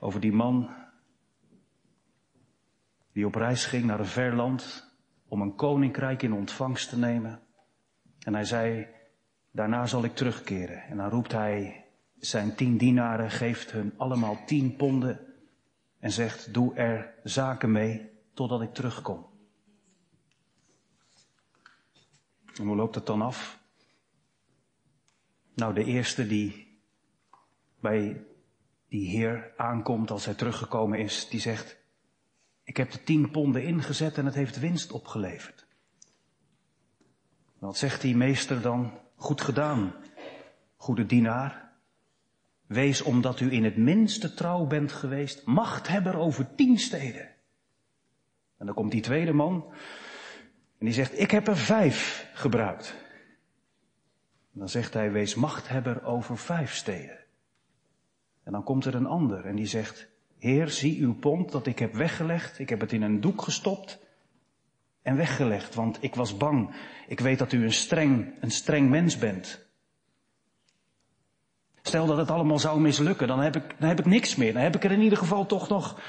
Over 0.00 0.20
die 0.20 0.32
man 0.32 0.70
die 3.12 3.26
op 3.26 3.34
reis 3.34 3.64
ging 3.64 3.84
naar 3.84 3.98
een 3.98 4.06
ver 4.06 4.34
land 4.34 4.90
om 5.28 5.40
een 5.40 5.54
koninkrijk 5.54 6.22
in 6.22 6.32
ontvangst 6.32 6.88
te 6.88 6.98
nemen. 6.98 7.40
En 8.18 8.34
hij 8.34 8.44
zei, 8.44 8.86
daarna 9.50 9.86
zal 9.86 10.04
ik 10.04 10.14
terugkeren. 10.14 10.82
En 10.82 10.96
dan 10.96 11.08
roept 11.08 11.32
hij 11.32 11.84
zijn 12.18 12.54
tien 12.54 12.76
dienaren, 12.76 13.30
geeft 13.30 13.72
hun 13.72 13.94
allemaal 13.96 14.44
tien 14.46 14.76
ponden 14.76 15.20
en 15.98 16.12
zegt, 16.12 16.54
doe 16.54 16.74
er 16.74 17.14
zaken 17.22 17.72
mee 17.72 18.10
totdat 18.34 18.62
ik 18.62 18.74
terugkom. 18.74 19.31
En 22.58 22.66
hoe 22.66 22.76
loopt 22.76 22.94
het 22.94 23.06
dan 23.06 23.22
af? 23.22 23.60
Nou, 25.54 25.74
de 25.74 25.84
eerste 25.84 26.26
die 26.26 26.78
bij 27.80 28.24
die 28.88 29.08
Heer 29.08 29.52
aankomt 29.56 30.10
als 30.10 30.24
hij 30.24 30.34
teruggekomen 30.34 30.98
is, 30.98 31.28
die 31.28 31.40
zegt, 31.40 31.76
ik 32.64 32.76
heb 32.76 32.90
de 32.90 33.02
tien 33.02 33.30
ponden 33.30 33.64
ingezet 33.64 34.18
en 34.18 34.24
het 34.24 34.34
heeft 34.34 34.58
winst 34.58 34.92
opgeleverd. 34.92 35.66
Wat 37.58 37.76
zegt 37.76 38.00
die 38.00 38.16
meester 38.16 38.60
dan? 38.60 38.98
Goed 39.16 39.40
gedaan, 39.40 39.94
goede 40.76 41.06
dienaar. 41.06 41.72
Wees 42.66 43.02
omdat 43.02 43.40
u 43.40 43.52
in 43.52 43.64
het 43.64 43.76
minste 43.76 44.34
trouw 44.34 44.66
bent 44.66 44.92
geweest, 44.92 45.46
machthebber 45.46 46.16
over 46.16 46.54
tien 46.54 46.78
steden. 46.78 47.28
En 48.58 48.66
dan 48.66 48.74
komt 48.74 48.90
die 48.90 49.00
tweede 49.00 49.32
man 49.32 49.72
en 50.82 50.88
die 50.88 50.96
zegt, 50.96 51.18
ik 51.18 51.30
heb 51.30 51.48
er 51.48 51.56
vijf 51.56 52.30
gebruikt. 52.34 52.94
En 54.52 54.58
dan 54.58 54.68
zegt 54.68 54.94
hij, 54.94 55.12
wees 55.12 55.34
machthebber 55.34 56.04
over 56.04 56.38
vijf 56.38 56.74
steden. 56.74 57.18
En 58.42 58.52
dan 58.52 58.62
komt 58.62 58.84
er 58.84 58.94
een 58.94 59.06
ander 59.06 59.46
en 59.46 59.56
die 59.56 59.66
zegt, 59.66 60.08
Heer, 60.38 60.68
zie 60.68 61.02
uw 61.02 61.14
pond 61.14 61.52
dat 61.52 61.66
ik 61.66 61.78
heb 61.78 61.94
weggelegd. 61.94 62.58
Ik 62.58 62.68
heb 62.68 62.80
het 62.80 62.92
in 62.92 63.02
een 63.02 63.20
doek 63.20 63.42
gestopt 63.42 63.98
en 65.02 65.16
weggelegd, 65.16 65.74
want 65.74 65.98
ik 66.00 66.14
was 66.14 66.36
bang. 66.36 66.74
Ik 67.06 67.20
weet 67.20 67.38
dat 67.38 67.52
u 67.52 67.64
een 67.64 67.72
streng, 67.72 68.34
een 68.40 68.50
streng 68.50 68.90
mens 68.90 69.18
bent. 69.18 69.66
Stel 71.82 72.06
dat 72.06 72.16
het 72.16 72.30
allemaal 72.30 72.58
zou 72.58 72.80
mislukken, 72.80 73.28
dan 73.28 73.40
heb, 73.40 73.56
ik, 73.56 73.74
dan 73.78 73.88
heb 73.88 73.98
ik 73.98 74.06
niks 74.06 74.36
meer. 74.36 74.52
Dan 74.52 74.62
heb 74.62 74.74
ik 74.74 74.84
er 74.84 74.92
in 74.92 75.02
ieder 75.02 75.18
geval 75.18 75.46
toch 75.46 75.68
nog. 75.68 76.00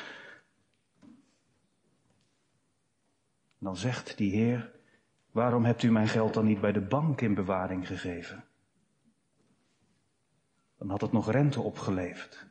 Dan 3.64 3.78
zegt 3.78 4.18
die 4.18 4.32
Heer, 4.32 4.72
waarom 5.32 5.66
hebt 5.66 5.84
u 5.84 5.92
mijn 5.92 6.08
geld 6.08 6.34
dan 6.34 6.46
niet 6.46 6.62
bij 6.62 6.72
de 6.72 6.82
bank 6.82 7.22
in 7.22 7.34
bewaring 7.34 7.88
gegeven? 7.88 8.44
Dan 10.78 10.90
had 10.90 11.02
het 11.02 11.12
nog 11.12 11.32
rente 11.32 11.62
opgeleverd. 11.62 12.48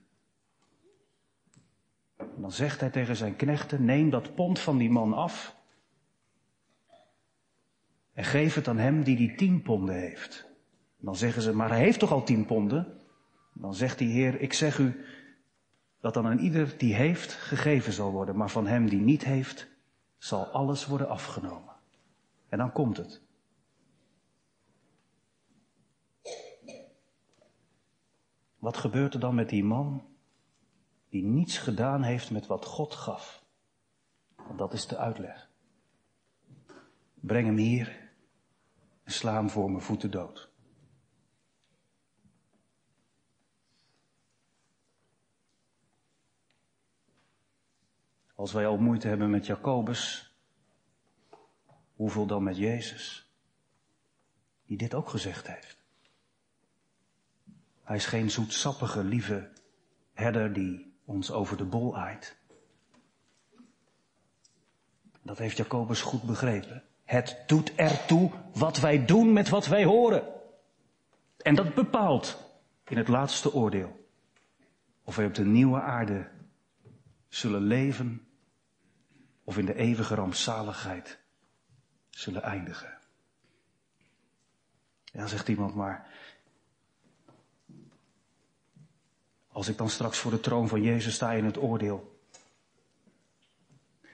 En 2.17 2.41
dan 2.41 2.53
zegt 2.53 2.81
hij 2.81 2.91
tegen 2.91 3.17
zijn 3.17 3.37
knechten, 3.37 3.85
neem 3.85 4.11
dat 4.11 4.35
pond 4.35 4.59
van 4.59 4.79
die 4.79 4.91
man 4.91 5.13
af 5.13 5.61
en 8.13 8.25
geef 8.25 8.55
het 8.55 8.69
aan 8.69 8.79
hem 8.79 9.03
die 9.03 9.17
die 9.17 9.35
tien 9.35 9.63
ponden 9.63 9.95
heeft. 9.95 10.45
En 10.99 11.05
dan 11.05 11.17
zeggen 11.17 11.43
ze, 11.43 11.55
maar 11.55 11.69
hij 11.69 11.81
heeft 11.81 11.99
toch 11.99 12.13
al 12.13 12.25
tien 12.25 12.47
ponden? 12.47 13.01
Dan 13.55 13.75
zegt 13.75 13.99
die 13.99 14.13
Heer, 14.13 14.41
ik 14.41 14.53
zeg 14.53 14.79
u 14.79 15.05
dat 16.01 16.15
dan 16.15 16.27
aan 16.27 16.39
ieder 16.39 16.75
die 16.79 16.95
heeft 16.95 17.33
gegeven 17.33 17.93
zal 17.93 18.13
worden, 18.13 18.37
maar 18.37 18.51
van 18.51 18.67
hem 18.67 18.89
die 18.89 19.01
niet 19.01 19.25
heeft, 19.25 19.72
zal 20.23 20.47
alles 20.47 20.87
worden 20.87 21.09
afgenomen. 21.09 21.75
En 22.49 22.59
dan 22.59 22.73
komt 22.73 22.97
het. 22.97 23.23
Wat 28.59 28.77
gebeurt 28.77 29.15
er 29.15 29.21
dan 29.21 29.35
met 29.35 29.49
die 29.49 29.65
man 29.65 30.07
die 31.09 31.25
niets 31.25 31.59
gedaan 31.59 32.03
heeft 32.03 32.31
met 32.31 32.47
wat 32.47 32.65
God 32.65 32.95
gaf. 32.95 33.45
Dat 34.57 34.73
is 34.73 34.87
de 34.87 34.97
uitleg. 34.97 35.51
Breng 37.15 37.47
hem 37.47 37.57
hier 37.57 38.13
en 39.03 39.13
sla 39.13 39.35
hem 39.35 39.51
voor 39.51 39.71
mijn 39.71 39.83
voeten 39.83 40.11
dood. 40.11 40.52
Als 48.43 48.53
wij 48.53 48.67
al 48.67 48.77
moeite 48.77 49.09
hebben 49.09 49.31
met 49.31 49.47
Jacobus, 49.47 50.33
hoeveel 51.97 52.27
dan 52.27 52.43
met 52.43 52.57
Jezus, 52.57 53.33
die 54.67 54.77
dit 54.77 54.95
ook 54.95 55.09
gezegd 55.09 55.47
heeft? 55.47 55.77
Hij 57.83 57.97
is 57.97 58.07
geen 58.07 58.31
zoetsappige, 58.31 59.05
lieve 59.05 59.51
herder 60.13 60.53
die 60.53 60.95
ons 61.05 61.31
over 61.31 61.57
de 61.57 61.65
bol 61.65 61.97
aait. 61.97 62.37
Dat 65.23 65.39
heeft 65.39 65.57
Jacobus 65.57 66.01
goed 66.01 66.23
begrepen. 66.23 66.85
Het 67.05 67.43
doet 67.47 67.75
ertoe 67.75 68.31
wat 68.55 68.79
wij 68.79 69.05
doen 69.05 69.33
met 69.33 69.49
wat 69.49 69.67
wij 69.67 69.85
horen. 69.85 70.25
En 71.37 71.55
dat 71.55 71.75
bepaalt 71.75 72.53
in 72.85 72.97
het 72.97 73.09
laatste 73.09 73.53
oordeel 73.53 74.07
of 75.05 75.17
wij 75.17 75.27
op 75.27 75.35
de 75.35 75.45
nieuwe 75.45 75.81
aarde 75.81 76.31
zullen 77.29 77.63
leven 77.63 78.27
of 79.45 79.59
in 79.59 79.67
de 79.67 79.75
eeuwige 79.75 80.15
rampzaligheid 80.15 81.19
zullen 82.11 82.43
eindigen. 82.43 82.99
Ja, 85.05 85.27
zegt 85.27 85.49
iemand 85.49 85.75
maar, 85.75 86.11
Als 89.53 89.69
ik 89.69 89.79
dan 89.79 89.91
straks 89.91 90.19
voor 90.19 90.31
de 90.31 90.41
troon 90.41 90.69
van 90.69 90.83
Jezus 90.83 91.15
sta 91.15 91.33
in 91.33 91.45
het 91.45 91.59
oordeel. 91.59 92.21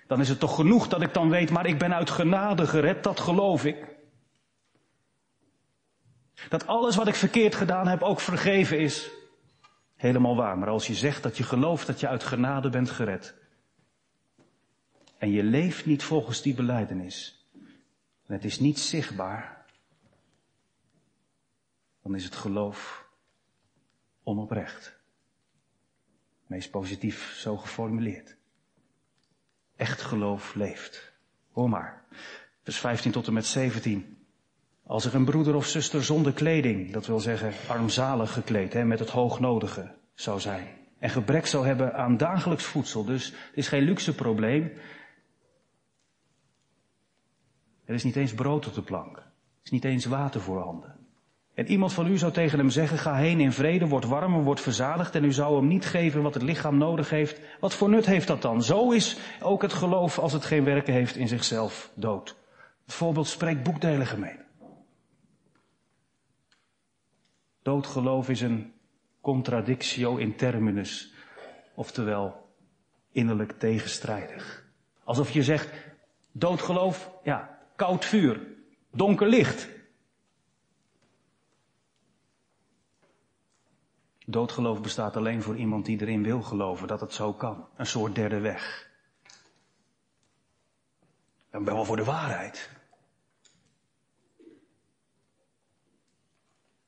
Dan 0.07 0.21
is 0.21 0.29
het 0.29 0.39
toch 0.39 0.55
genoeg 0.55 0.89
dat 0.89 1.03
ik 1.03 1.15
dan 1.15 1.31
weet, 1.31 1.51
maar 1.51 1.67
ik 1.67 1.79
ben 1.79 1.95
uit 1.95 2.11
genade 2.11 2.67
gered, 2.67 3.03
dat 3.03 3.21
geloof 3.21 3.65
ik. 3.65 3.97
Dat 6.49 6.67
alles 6.67 6.97
wat 6.97 7.09
ik 7.09 7.15
verkeerd 7.15 7.55
gedaan 7.55 7.89
heb 7.89 8.03
ook 8.03 8.21
vergeven 8.21 8.79
is. 8.79 9.11
Helemaal 9.97 10.37
waar, 10.37 10.59
maar 10.59 10.69
als 10.69 10.87
je 10.87 10.95
zegt 10.95 11.23
dat 11.23 11.37
je 11.37 11.45
gelooft 11.45 11.87
dat 11.87 12.01
je 12.01 12.09
uit 12.09 12.25
genade 12.25 12.71
bent 12.71 12.91
gered. 12.91 13.35
En 15.19 15.31
je 15.31 15.43
leeft 15.43 15.87
niet 15.87 16.03
volgens 16.03 16.43
die 16.43 16.55
beleidenis. 16.55 17.47
En 18.27 18.35
het 18.35 18.45
is 18.45 18.59
niet 18.59 18.79
zichtbaar. 18.79 19.67
Dan 22.03 22.15
is 22.15 22.25
het 22.25 22.35
geloof 22.35 23.07
onoprecht. 24.23 24.97
Meest 26.47 26.71
positief 26.71 27.35
zo 27.37 27.57
geformuleerd. 27.57 28.37
Echt 29.77 30.03
geloof 30.03 30.55
leeft. 30.55 31.13
Hoor 31.53 31.69
maar. 31.69 32.05
Vers 32.63 32.79
15 32.79 33.13
tot 33.13 33.27
en 33.27 33.33
met 33.33 33.47
17. 33.47 34.17
Als 34.87 35.05
er 35.05 35.15
een 35.15 35.25
broeder 35.25 35.55
of 35.55 35.67
zuster 35.67 36.05
zonder 36.05 36.33
kleding, 36.33 36.93
dat 36.93 37.07
wil 37.07 37.21
zeggen 37.21 37.53
armzalig 37.69 38.33
gekleed, 38.33 38.73
hè, 38.73 38.85
met 38.85 38.99
het 38.99 39.11
hoognodige 39.11 39.95
zou 40.15 40.41
zijn. 40.41 40.67
En 40.99 41.11
gebrek 41.11 41.47
zou 41.47 41.67
hebben 41.67 41.95
aan 41.95 42.17
dagelijks 42.17 42.65
voedsel. 42.65 43.05
Dus 43.05 43.25
het 43.27 43.35
is 43.55 43.69
geen 43.69 43.83
luxe 43.83 44.15
probleem. 44.15 44.73
Er 47.89 47.95
is 47.95 48.05
niet 48.05 48.17
eens 48.17 48.35
brood 48.35 48.67
op 48.67 48.75
de 48.75 48.83
plank. 48.83 49.17
Er 49.17 49.25
is 49.65 49.71
niet 49.71 49.85
eens 49.85 50.05
water 50.05 50.41
voorhanden. 50.41 50.97
En 51.55 51.67
iemand 51.67 51.93
van 51.93 52.07
u 52.07 52.19
zou 52.19 52.33
tegen 52.33 52.59
hem 52.59 52.71
zeggen, 52.71 52.99
ga 52.99 53.15
heen 53.15 53.41
in 53.41 53.53
vrede, 53.53 53.89
word 53.89 54.05
warm 54.05 54.43
word 54.43 54.61
verzadigd 54.61 55.15
en 55.15 55.25
u 55.25 55.33
zou 55.33 55.57
hem 55.57 55.67
niet 55.67 55.87
geven 55.87 56.23
wat 56.23 56.35
het 56.35 56.43
lichaam 56.43 56.79
nodig 56.79 57.11
heeft. 57.11 57.41
Wat 57.61 57.75
voor 57.75 57.89
nut 57.89 58.07
heeft 58.07 58.27
dat 58.27 58.43
dan? 58.43 58.63
Zo 58.63 58.91
is 58.91 59.19
ook 59.43 59.63
het 59.63 59.73
geloof 59.73 60.19
als 60.19 60.33
het 60.33 60.45
geen 60.45 60.65
werken 60.65 60.93
heeft 60.93 61.17
in 61.17 61.29
zichzelf 61.29 61.91
dood. 61.95 62.37
Het 62.85 62.95
voorbeeld 62.95 63.27
spreekt 63.27 63.63
boekdelen 63.63 64.07
gemeen. 64.07 64.41
Doodgeloof 67.63 68.29
is 68.29 68.41
een 68.41 68.73
contradictio 69.21 70.17
in 70.17 70.37
terminus, 70.37 71.13
oftewel 71.75 72.49
innerlijk 73.13 73.59
tegenstrijdig. 73.59 74.67
Alsof 75.05 75.31
je 75.31 75.43
zegt, 75.43 75.73
doodgeloof, 76.33 77.11
ja, 77.23 77.58
koud 77.79 78.05
vuur, 78.05 78.41
donker 78.91 79.29
licht. 79.29 79.69
Doodgeloof 84.27 84.81
bestaat 84.81 85.17
alleen 85.17 85.43
voor 85.43 85.57
iemand 85.57 85.85
die 85.85 86.01
erin 86.01 86.23
wil 86.23 86.43
geloven 86.43 86.89
dat 86.89 87.01
het 87.01 87.13
zo 87.13 87.33
kan. 87.33 87.69
Een 87.77 87.87
soort 87.87 88.15
derde 88.15 88.41
weg. 88.41 88.91
Ik 91.53 91.65
ben 91.65 91.75
wel 91.75 91.85
voor 91.85 91.97
de 91.97 92.05
waarheid. 92.05 92.71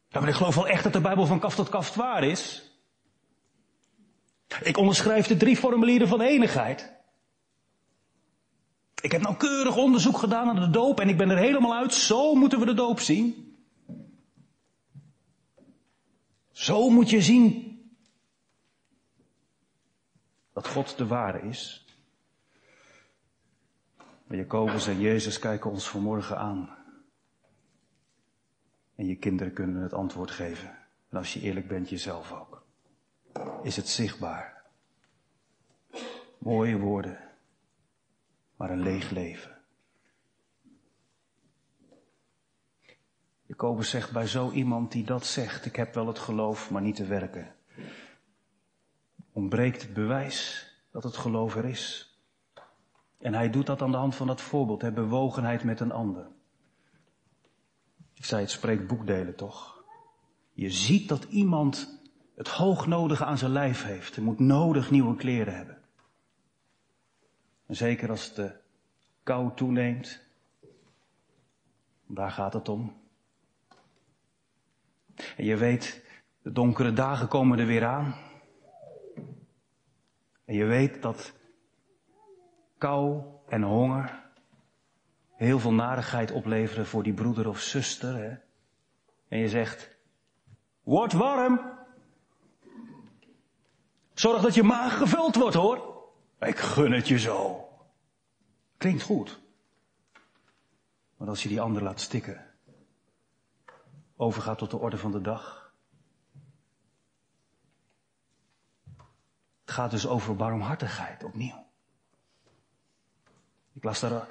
Ja, 0.09 0.21
maar 0.21 0.29
ik 0.29 0.35
geloof 0.35 0.55
wel 0.55 0.69
echt 0.69 0.83
dat 0.83 0.93
de 0.93 1.01
Bijbel 1.01 1.27
van 1.27 1.41
kaf 1.41 1.55
tot 1.55 1.69
kaft 1.69 1.95
waar 1.95 2.25
is. 2.25 2.71
Ik 4.63 4.77
onderschrijf 4.77 5.27
de 5.27 5.37
drie 5.37 5.57
formulieren 5.57 6.09
van 6.09 6.21
eenigheid. 6.21 7.00
Ik 9.01 9.13
heb 9.13 9.21
nauwkeurig 9.21 9.77
onderzoek 9.77 10.19
gedaan 10.19 10.47
naar 10.47 10.65
de 10.65 10.71
doop 10.71 11.01
en 11.01 11.09
ik 11.09 11.17
ben 11.17 11.31
er 11.31 11.39
helemaal 11.39 11.75
uit. 11.75 11.95
Zo 11.95 12.35
moeten 12.35 12.59
we 12.59 12.67
de 12.67 12.75
doop 12.75 13.01
zien. 13.01 13.57
Zo 16.51 16.89
moet 16.89 17.11
je 17.11 17.23
zien 17.23 17.71
dat 20.53 20.69
God 20.69 20.99
de 20.99 21.07
ware 21.07 21.43
is. 21.43 21.85
Maar 24.27 24.37
Jacobus 24.37 24.87
en 24.87 25.01
Jezus 25.01 25.39
kijken 25.39 25.71
ons 25.71 25.89
vanmorgen 25.89 26.39
aan. 26.39 26.79
En 28.95 29.07
je 29.07 29.17
kinderen 29.17 29.53
kunnen 29.53 29.83
het 29.83 29.93
antwoord 29.93 30.31
geven. 30.31 30.79
En 31.09 31.19
als 31.19 31.35
je 31.35 31.41
eerlijk 31.41 31.69
bent, 31.69 31.89
jezelf 31.89 32.33
ook. 32.33 32.63
Is 33.63 33.77
het 33.77 33.89
zichtbaar? 33.89 34.63
Mooie 36.39 36.79
woorden, 36.79 37.30
maar 38.61 38.71
een 38.71 38.83
leeg 38.83 39.11
leven. 39.11 39.59
Jacobus 43.47 43.91
zegt 43.91 44.13
bij 44.13 44.27
zo 44.27 44.51
iemand 44.51 44.93
die 44.93 45.05
dat 45.05 45.27
zegt, 45.27 45.65
ik 45.65 45.77
heb 45.77 45.95
wel 45.95 46.07
het 46.07 46.19
geloof, 46.19 46.71
maar 46.71 46.83
niet 46.83 46.97
te 46.97 47.07
werken. 47.07 47.55
Ontbreekt 49.33 49.83
het 49.83 49.93
bewijs 49.93 50.71
dat 50.91 51.03
het 51.03 51.17
geloof 51.17 51.57
er 51.57 51.65
is. 51.65 52.15
En 53.19 53.35
hij 53.35 53.51
doet 53.51 53.67
dat 53.67 53.83
aan 53.83 53.91
de 53.91 53.97
hand 53.97 54.15
van 54.15 54.27
dat 54.27 54.41
voorbeeld, 54.41 54.83
hè, 54.83 54.93
bewogenheid 54.93 55.65
met 55.65 55.81
een 55.81 55.93
ander. 55.93 56.29
Ik 58.15 58.25
zei, 58.25 58.41
het 58.41 58.51
spreekt 58.51 58.87
boekdelen 58.87 59.37
toch? 59.37 59.85
Je 60.53 60.71
ziet 60.71 61.09
dat 61.09 61.25
iemand 61.25 62.01
het 62.35 62.49
hoognodige 62.49 63.25
aan 63.25 63.39
zijn 63.39 63.53
lijf 63.53 63.83
heeft. 63.83 64.15
Hij 64.15 64.25
moet 64.25 64.39
nodig 64.39 64.91
nieuwe 64.91 65.17
kleren 65.17 65.57
hebben. 65.57 65.80
Zeker 67.71 68.11
als 68.11 68.35
de 68.35 68.53
kou 69.23 69.51
toeneemt, 69.55 70.21
daar 72.07 72.31
gaat 72.31 72.53
het 72.53 72.69
om. 72.69 72.97
En 75.37 75.45
je 75.45 75.57
weet, 75.57 76.05
de 76.43 76.53
donkere 76.53 76.93
dagen 76.93 77.29
komen 77.29 77.59
er 77.59 77.67
weer 77.67 77.85
aan. 77.85 78.15
En 80.45 80.55
je 80.55 80.65
weet 80.65 81.03
dat 81.03 81.33
kou 82.79 83.23
en 83.49 83.63
honger 83.63 84.31
heel 85.37 85.59
veel 85.59 85.73
narigheid 85.73 86.31
opleveren 86.31 86.87
voor 86.87 87.03
die 87.03 87.15
broeder 87.15 87.49
of 87.49 87.61
zuster. 87.61 88.17
Hè? 88.17 88.37
En 89.29 89.39
je 89.39 89.49
zegt, 89.49 89.97
word 90.83 91.13
warm. 91.13 91.61
Zorg 94.15 94.43
dat 94.43 94.55
je 94.55 94.63
maag 94.63 94.99
gevuld 94.99 95.37
wordt 95.37 95.55
hoor. 95.55 95.91
Ik 96.41 96.59
gun 96.59 96.93
het 96.93 97.09
je 97.09 97.19
zo. 97.19 97.70
Klinkt 98.81 99.03
goed. 99.03 99.41
Maar 101.17 101.29
als 101.29 101.43
je 101.43 101.49
die 101.49 101.61
ander 101.61 101.83
laat 101.83 102.01
stikken, 102.01 102.47
overgaat 104.17 104.59
tot 104.59 104.71
de 104.71 104.77
orde 104.77 104.99
van 104.99 105.13
de 105.13 105.21
dag. 105.21 105.73
Het 109.61 109.71
gaat 109.71 109.91
dus 109.91 110.07
over 110.07 110.37
barmhartigheid 110.37 111.25
opnieuw. 111.25 111.67
Ik 113.73 113.85
las 113.85 114.01
daar 114.01 114.29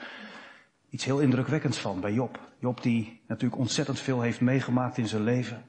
iets 0.90 1.06
heel 1.06 1.20
indrukwekkends 1.20 1.78
van 1.78 2.00
bij 2.00 2.14
Job. 2.14 2.40
Job 2.60 2.82
die 2.82 3.22
natuurlijk 3.28 3.62
ontzettend 3.62 4.00
veel 4.00 4.22
heeft 4.22 4.42
meegemaakt 4.42 4.98
in 4.98 5.08
zijn 5.08 5.24
leven. 5.24 5.66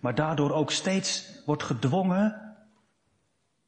Maar 0.00 0.14
daardoor 0.14 0.52
ook 0.52 0.70
steeds 0.70 1.42
wordt 1.44 1.62
gedwongen 1.62 2.51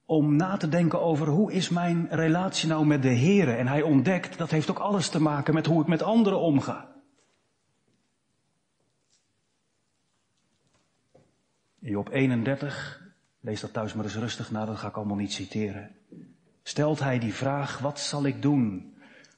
om 0.07 0.37
na 0.37 0.57
te 0.57 0.69
denken 0.69 1.01
over 1.01 1.27
hoe 1.27 1.53
is 1.53 1.69
mijn 1.69 2.09
relatie 2.11 2.69
nou 2.69 2.87
met 2.87 3.03
de 3.03 3.09
Heer. 3.09 3.59
En 3.59 3.67
hij 3.67 3.83
ontdekt, 3.83 4.39
dat 4.39 4.51
heeft 4.51 4.71
ook 4.71 4.79
alles 4.79 5.09
te 5.09 5.21
maken 5.21 5.55
met 5.55 5.67
hoe 5.67 5.81
ik 5.81 5.87
met 5.87 6.03
anderen 6.03 6.41
omga. 6.41 6.93
Job 11.79 12.09
31, 12.13 13.03
lees 13.41 13.61
dat 13.61 13.73
thuis 13.73 13.95
maar 13.95 14.05
eens 14.05 14.17
rustig 14.17 14.51
na, 14.51 14.65
dat 14.65 14.77
ga 14.77 14.89
ik 14.89 14.97
allemaal 14.97 15.17
niet 15.17 15.33
citeren. 15.33 15.97
Stelt 16.63 17.01
hij 17.01 17.19
die 17.19 17.35
vraag, 17.35 17.79
wat 17.79 18.01
zal 18.01 18.27
ik 18.27 18.43
doen 18.43 18.95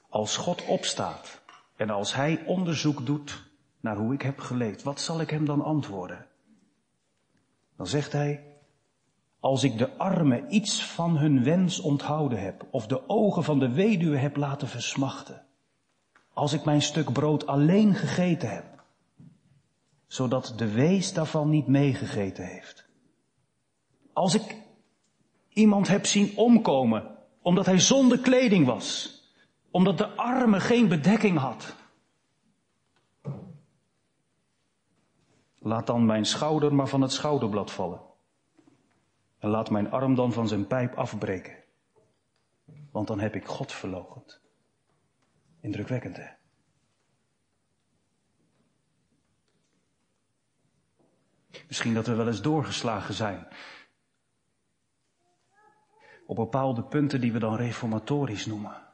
als 0.09 0.37
God 0.37 0.65
opstaat 0.65 1.41
en 1.75 1.89
als 1.89 2.15
hij 2.15 2.43
onderzoek 2.45 3.05
doet 3.05 3.45
naar 3.79 3.95
hoe 3.95 4.13
ik 4.13 4.21
heb 4.21 4.39
geleefd, 4.39 4.83
wat 4.83 5.01
zal 5.01 5.21
ik 5.21 5.29
hem 5.29 5.45
dan 5.45 5.61
antwoorden? 5.61 6.25
Dan 7.75 7.87
zegt 7.87 8.11
hij, 8.11 8.46
als 9.39 9.63
ik 9.63 9.77
de 9.77 9.97
armen 9.97 10.55
iets 10.55 10.83
van 10.85 11.17
hun 11.17 11.43
wens 11.43 11.79
onthouden 11.79 12.41
heb, 12.41 12.65
of 12.71 12.87
de 12.87 13.09
ogen 13.09 13.43
van 13.43 13.59
de 13.59 13.69
weduwe 13.69 14.17
heb 14.17 14.35
laten 14.35 14.67
versmachten, 14.67 15.45
als 16.33 16.53
ik 16.53 16.65
mijn 16.65 16.81
stuk 16.81 17.13
brood 17.13 17.47
alleen 17.47 17.95
gegeten 17.95 18.49
heb, 18.49 18.83
zodat 20.07 20.53
de 20.55 20.71
wees 20.71 21.13
daarvan 21.13 21.49
niet 21.49 21.67
meegegeten 21.67 22.45
heeft. 22.45 22.85
Als 24.13 24.33
ik 24.35 24.61
iemand 25.49 25.87
heb 25.87 26.05
zien 26.05 26.37
omkomen, 26.37 27.17
omdat 27.41 27.65
hij 27.65 27.79
zonder 27.79 28.19
kleding 28.19 28.65
was, 28.65 29.17
omdat 29.71 29.97
de 29.97 30.07
arme 30.15 30.59
geen 30.59 30.87
bedekking 30.87 31.37
had. 31.37 31.75
Laat 35.59 35.87
dan 35.87 36.05
mijn 36.05 36.25
schouder 36.25 36.75
maar 36.75 36.87
van 36.87 37.01
het 37.01 37.11
schouderblad 37.11 37.71
vallen. 37.71 38.06
En 39.39 39.49
laat 39.49 39.69
mijn 39.69 39.91
arm 39.91 40.15
dan 40.15 40.33
van 40.33 40.47
zijn 40.47 40.67
pijp 40.67 40.93
afbreken. 40.95 41.55
Want 42.91 43.07
dan 43.07 43.19
heb 43.19 43.35
ik 43.35 43.45
God 43.45 43.71
verlogend. 43.71 44.41
Indrukwekkend, 45.59 46.17
hè? 46.17 46.27
Misschien 51.67 51.93
dat 51.93 52.07
we 52.07 52.15
wel 52.15 52.27
eens 52.27 52.41
doorgeslagen 52.41 53.13
zijn. 53.13 53.47
Op 56.25 56.35
bepaalde 56.35 56.83
punten 56.83 57.21
die 57.21 57.31
we 57.31 57.39
dan 57.39 57.55
reformatorisch 57.55 58.45
noemen. 58.45 58.85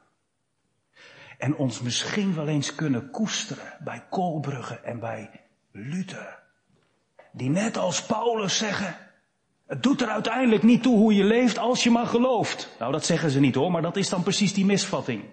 En 1.38 1.56
ons 1.56 1.82
misschien 1.82 2.36
wel 2.36 2.48
eens 2.48 2.76
kunnen 2.76 3.10
koesteren 3.10 3.78
bij 3.84 4.06
Koolbrugge 4.10 4.80
en 4.80 5.00
bij 5.00 5.42
Luther. 5.72 6.44
Die 7.32 7.50
net 7.50 7.78
als 7.78 8.06
Paulus 8.06 8.58
zeggen, 8.58 8.96
het 9.68 9.84
doet 9.84 10.02
er 10.02 10.08
uiteindelijk 10.08 10.64
niet 10.64 10.84
toe 10.84 10.98
hoe 10.98 11.16
je 11.16 11.24
leeft 11.24 11.58
als 11.58 11.84
je 11.84 11.92
maar 11.92 12.08
gelooft. 12.08 12.76
Nou, 12.80 12.92
dat 12.92 13.06
zeggen 13.06 13.30
ze 13.30 13.40
niet 13.40 13.56
hoor, 13.56 13.72
maar 13.72 13.82
dat 13.82 13.98
is 13.98 14.10
dan 14.10 14.24
precies 14.24 14.54
die 14.54 14.66
misvatting. 14.66 15.24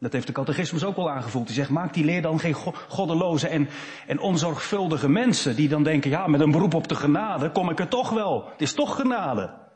Dat 0.00 0.12
heeft 0.12 0.26
de 0.26 0.32
catechismus 0.32 0.84
ook 0.84 0.96
wel 0.96 1.10
aangevoeld. 1.10 1.46
Die 1.46 1.54
zegt, 1.54 1.70
maak 1.70 1.94
die 1.94 2.04
leer 2.04 2.22
dan 2.22 2.40
geen 2.40 2.54
goddeloze 2.88 3.48
en, 3.48 3.68
en 4.06 4.20
onzorgvuldige 4.20 5.08
mensen. 5.08 5.56
Die 5.56 5.68
dan 5.68 5.82
denken, 5.82 6.10
ja, 6.10 6.26
met 6.26 6.40
een 6.40 6.50
beroep 6.50 6.74
op 6.74 6.88
de 6.88 6.94
genade 6.94 7.50
kom 7.50 7.70
ik 7.70 7.78
er 7.78 7.88
toch 7.88 8.10
wel. 8.10 8.48
Het 8.50 8.62
is 8.62 8.72
toch 8.72 8.96
genade. 8.96 9.66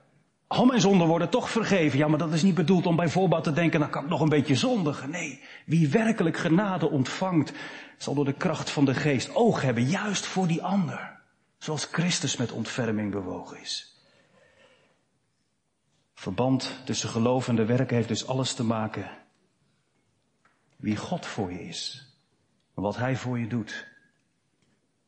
Al 0.46 0.64
mijn 0.64 0.80
zonden 0.80 1.06
worden 1.06 1.28
toch 1.28 1.50
vergeven. 1.50 1.98
Ja, 1.98 2.08
maar 2.08 2.18
dat 2.18 2.32
is 2.32 2.42
niet 2.42 2.54
bedoeld 2.54 2.86
om 2.86 2.96
bijvoorbeeld 2.96 3.44
te 3.44 3.52
denken, 3.52 3.80
dan 3.80 3.90
kan 3.90 4.02
ik 4.02 4.08
nog 4.08 4.20
een 4.20 4.28
beetje 4.28 4.54
zondigen. 4.54 5.10
Nee, 5.10 5.40
wie 5.66 5.88
werkelijk 5.88 6.36
genade 6.36 6.90
ontvangt, 6.90 7.52
zal 7.96 8.14
door 8.14 8.24
de 8.24 8.32
kracht 8.32 8.70
van 8.70 8.84
de 8.84 8.94
geest 8.94 9.34
oog 9.34 9.62
hebben, 9.62 9.84
juist 9.84 10.26
voor 10.26 10.46
die 10.46 10.62
ander. 10.62 11.21
Zoals 11.62 11.84
Christus 11.84 12.36
met 12.36 12.52
ontferming 12.52 13.10
bewogen 13.10 13.60
is. 13.60 13.96
Verband 16.14 16.80
tussen 16.84 17.08
geloof 17.08 17.48
en 17.48 17.56
de 17.56 17.64
werken 17.64 17.96
heeft 17.96 18.08
dus 18.08 18.26
alles 18.26 18.54
te 18.54 18.64
maken 18.64 19.10
wie 20.76 20.96
God 20.96 21.26
voor 21.26 21.52
je 21.52 21.62
is. 21.62 22.06
Wat 22.74 22.96
Hij 22.96 23.16
voor 23.16 23.38
je 23.38 23.46
doet. 23.46 23.86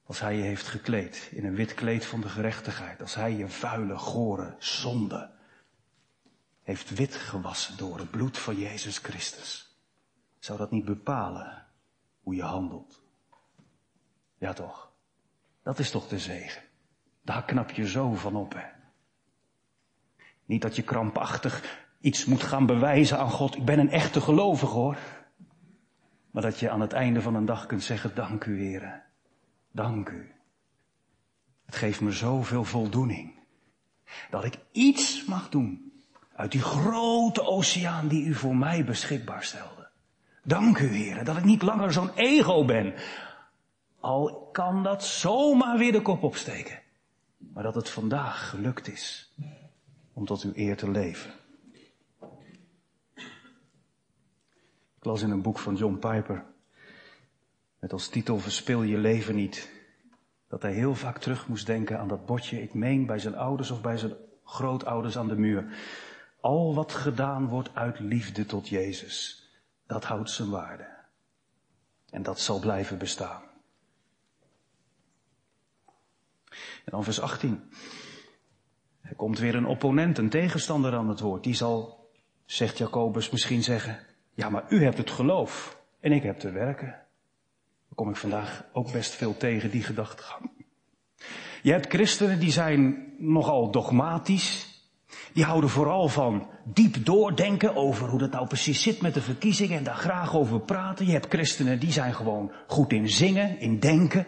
Als 0.04 0.20
hij 0.20 0.36
je 0.36 0.42
heeft 0.42 0.66
gekleed 0.66 1.28
in 1.32 1.44
een 1.44 1.54
wit 1.54 1.74
kleed 1.74 2.06
van 2.06 2.20
de 2.20 2.28
gerechtigheid. 2.28 3.00
Als 3.00 3.14
hij 3.14 3.32
je 3.32 3.48
vuile, 3.48 3.96
gore 3.96 4.56
zonde 4.58 5.30
heeft 6.62 6.90
wit 6.90 7.14
gewassen 7.14 7.76
door 7.76 7.98
het 7.98 8.10
bloed 8.10 8.38
van 8.38 8.56
Jezus 8.56 8.98
Christus. 8.98 9.76
Zou 10.38 10.58
dat 10.58 10.70
niet 10.70 10.84
bepalen 10.84 11.66
hoe 12.22 12.34
je 12.34 12.42
handelt? 12.42 13.02
Ja 14.38 14.52
toch? 14.52 14.93
Dat 15.64 15.78
is 15.78 15.90
toch 15.90 16.08
de 16.08 16.18
zegen. 16.18 16.62
Daar 17.22 17.44
knap 17.44 17.70
je 17.70 17.88
zo 17.88 18.14
van 18.14 18.36
op, 18.36 18.54
hè? 18.54 18.66
Niet 20.44 20.62
dat 20.62 20.76
je 20.76 20.82
krampachtig 20.82 21.82
iets 22.00 22.24
moet 22.24 22.42
gaan 22.42 22.66
bewijzen 22.66 23.18
aan 23.18 23.30
God. 23.30 23.56
Ik 23.56 23.64
ben 23.64 23.78
een 23.78 23.90
echte 23.90 24.20
gelovige 24.20 24.74
hoor. 24.74 24.96
Maar 26.30 26.42
dat 26.42 26.58
je 26.58 26.70
aan 26.70 26.80
het 26.80 26.92
einde 26.92 27.22
van 27.22 27.34
een 27.34 27.44
dag 27.44 27.66
kunt 27.66 27.82
zeggen, 27.82 28.14
dank 28.14 28.44
u 28.44 28.60
heren. 28.60 29.02
Dank 29.70 30.08
u. 30.08 30.34
Het 31.66 31.76
geeft 31.76 32.00
me 32.00 32.10
zoveel 32.10 32.64
voldoening. 32.64 33.34
Dat 34.30 34.44
ik 34.44 34.58
iets 34.72 35.24
mag 35.24 35.48
doen 35.48 35.92
uit 36.36 36.52
die 36.52 36.62
grote 36.62 37.42
oceaan 37.42 38.08
die 38.08 38.24
u 38.26 38.34
voor 38.34 38.56
mij 38.56 38.84
beschikbaar 38.84 39.44
stelde. 39.44 39.88
Dank 40.42 40.78
u 40.78 40.86
heren, 40.86 41.24
dat 41.24 41.36
ik 41.36 41.44
niet 41.44 41.62
langer 41.62 41.92
zo'n 41.92 42.10
ego 42.14 42.64
ben. 42.64 42.94
Al 44.04 44.48
kan 44.52 44.82
dat 44.82 45.04
zomaar 45.04 45.78
weer 45.78 45.92
de 45.92 46.02
kop 46.02 46.22
opsteken. 46.22 46.80
Maar 47.36 47.62
dat 47.62 47.74
het 47.74 47.88
vandaag 47.90 48.48
gelukt 48.48 48.88
is 48.88 49.32
om 50.12 50.26
tot 50.26 50.42
uw 50.42 50.52
eer 50.54 50.76
te 50.76 50.90
leven. 50.90 51.32
Ik 54.96 55.04
las 55.04 55.22
in 55.22 55.30
een 55.30 55.42
boek 55.42 55.58
van 55.58 55.74
John 55.76 55.94
Piper, 55.94 56.44
met 57.78 57.92
als 57.92 58.08
titel 58.08 58.38
Verspil 58.38 58.82
je 58.82 58.98
leven 58.98 59.34
niet, 59.34 59.70
dat 60.48 60.62
hij 60.62 60.72
heel 60.72 60.94
vaak 60.94 61.18
terug 61.18 61.48
moest 61.48 61.66
denken 61.66 61.98
aan 61.98 62.08
dat 62.08 62.26
bordje, 62.26 62.62
ik 62.62 62.74
meen 62.74 63.06
bij 63.06 63.18
zijn 63.18 63.36
ouders 63.36 63.70
of 63.70 63.80
bij 63.80 63.96
zijn 63.96 64.14
grootouders 64.44 65.18
aan 65.18 65.28
de 65.28 65.36
muur. 65.36 65.78
Al 66.40 66.74
wat 66.74 66.92
gedaan 66.92 67.48
wordt 67.48 67.74
uit 67.74 67.98
liefde 67.98 68.46
tot 68.46 68.68
Jezus, 68.68 69.48
dat 69.86 70.04
houdt 70.04 70.30
zijn 70.30 70.50
waarde. 70.50 70.86
En 72.10 72.22
dat 72.22 72.40
zal 72.40 72.58
blijven 72.58 72.98
bestaan. 72.98 73.52
En 76.84 76.90
dan 76.90 77.04
vers 77.04 77.20
18. 77.20 77.62
Er 79.00 79.14
komt 79.14 79.38
weer 79.38 79.54
een 79.54 79.66
opponent, 79.66 80.18
een 80.18 80.28
tegenstander 80.28 80.94
aan 80.94 81.08
het 81.08 81.20
woord. 81.20 81.44
Die 81.44 81.54
zal, 81.54 82.08
zegt 82.44 82.78
Jacobus, 82.78 83.30
misschien 83.30 83.62
zeggen, 83.62 83.98
ja 84.34 84.48
maar 84.48 84.64
u 84.68 84.84
hebt 84.84 84.98
het 84.98 85.10
geloof 85.10 85.82
en 86.00 86.12
ik 86.12 86.22
heb 86.22 86.38
te 86.38 86.50
werken. 86.50 86.88
Daar 86.88 87.94
kom 87.94 88.08
ik 88.08 88.16
vandaag 88.16 88.64
ook 88.72 88.92
best 88.92 89.12
veel 89.12 89.36
tegen, 89.36 89.70
die 89.70 89.82
gedachtegang. 89.82 90.50
Je 91.62 91.70
hebt 91.70 91.92
christenen 91.92 92.38
die 92.40 92.50
zijn 92.50 93.12
nogal 93.18 93.70
dogmatisch. 93.70 94.72
Die 95.32 95.44
houden 95.44 95.70
vooral 95.70 96.08
van 96.08 96.50
diep 96.64 97.04
doordenken 97.04 97.76
over 97.76 98.08
hoe 98.08 98.18
dat 98.18 98.30
nou 98.30 98.46
precies 98.46 98.82
zit 98.82 99.00
met 99.00 99.14
de 99.14 99.20
verkiezingen 99.20 99.78
en 99.78 99.84
daar 99.84 99.94
graag 99.94 100.34
over 100.34 100.60
praten. 100.60 101.06
Je 101.06 101.12
hebt 101.12 101.32
christenen 101.32 101.80
die 101.80 101.92
zijn 101.92 102.14
gewoon 102.14 102.52
goed 102.66 102.92
in 102.92 103.08
zingen, 103.08 103.60
in 103.60 103.78
denken 103.78 104.26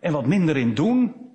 en 0.00 0.12
wat 0.12 0.26
minder 0.26 0.56
in 0.56 0.74
doen. 0.74 1.25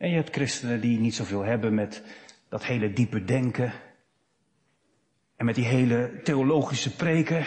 En 0.00 0.08
je 0.08 0.16
hebt 0.16 0.34
christenen 0.34 0.80
die 0.80 0.98
niet 0.98 1.14
zoveel 1.14 1.42
hebben 1.42 1.74
met 1.74 2.02
dat 2.48 2.64
hele 2.64 2.92
diepe 2.92 3.24
denken. 3.24 3.72
En 5.36 5.44
met 5.44 5.54
die 5.54 5.64
hele 5.64 6.20
theologische 6.22 6.96
preken. 6.96 7.46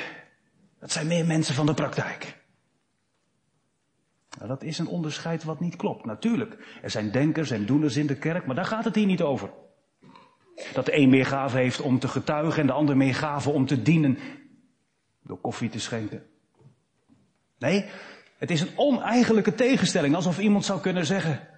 Dat 0.80 0.92
zijn 0.92 1.08
meer 1.08 1.26
mensen 1.26 1.56
van 1.56 1.66
de 1.66 1.74
praktijk. 1.74 2.38
Nou, 4.38 4.48
dat 4.48 4.64
is 4.64 4.78
een 4.78 4.88
onderscheid 4.88 5.44
wat 5.44 5.60
niet 5.60 5.76
klopt. 5.76 6.06
Natuurlijk, 6.06 6.78
er 6.82 6.90
zijn 6.90 7.12
denkers 7.12 7.52
en 7.52 7.66
doeners 7.66 7.98
in 7.98 8.08
de 8.08 8.18
kerk, 8.18 8.46
maar 8.46 8.56
daar 8.56 8.66
gaat 8.66 8.86
het 8.86 8.96
hier 8.96 9.06
niet 9.06 9.22
over. 9.22 9.50
Dat 10.74 10.86
de 10.86 10.98
een 10.98 11.10
meer 11.10 11.26
gave 11.26 11.58
heeft 11.58 11.82
om 11.82 12.00
te 12.00 12.08
getuigen 12.08 12.62
en 12.62 12.68
de 12.68 12.74
ander 12.74 12.98
meer 12.98 13.16
gave 13.16 13.50
om 13.50 13.66
te 13.66 13.82
dienen. 13.82 14.18
Door 15.24 15.42
koffie 15.42 15.70
te 15.70 15.80
schenken. 15.80 16.26
Nee, 17.58 17.86
het 18.38 18.52
is 18.52 18.62
een 18.62 18.78
oneigenlijke 18.78 19.56
tegenstelling. 19.56 20.16
Alsof 20.16 20.40
iemand 20.40 20.66
zou 20.66 20.82
kunnen 20.82 21.06
zeggen, 21.06 21.53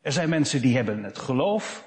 er 0.00 0.12
zijn 0.12 0.28
mensen 0.28 0.60
die 0.60 0.76
hebben 0.76 1.04
het 1.04 1.18
geloof. 1.18 1.86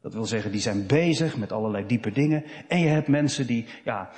Dat 0.00 0.12
wil 0.12 0.24
zeggen, 0.24 0.52
die 0.52 0.60
zijn 0.60 0.86
bezig 0.86 1.36
met 1.36 1.52
allerlei 1.52 1.86
diepe 1.86 2.10
dingen. 2.10 2.44
En 2.68 2.78
je 2.78 2.88
hebt 2.88 3.08
mensen 3.08 3.46
die, 3.46 3.66
ja, 3.84 4.10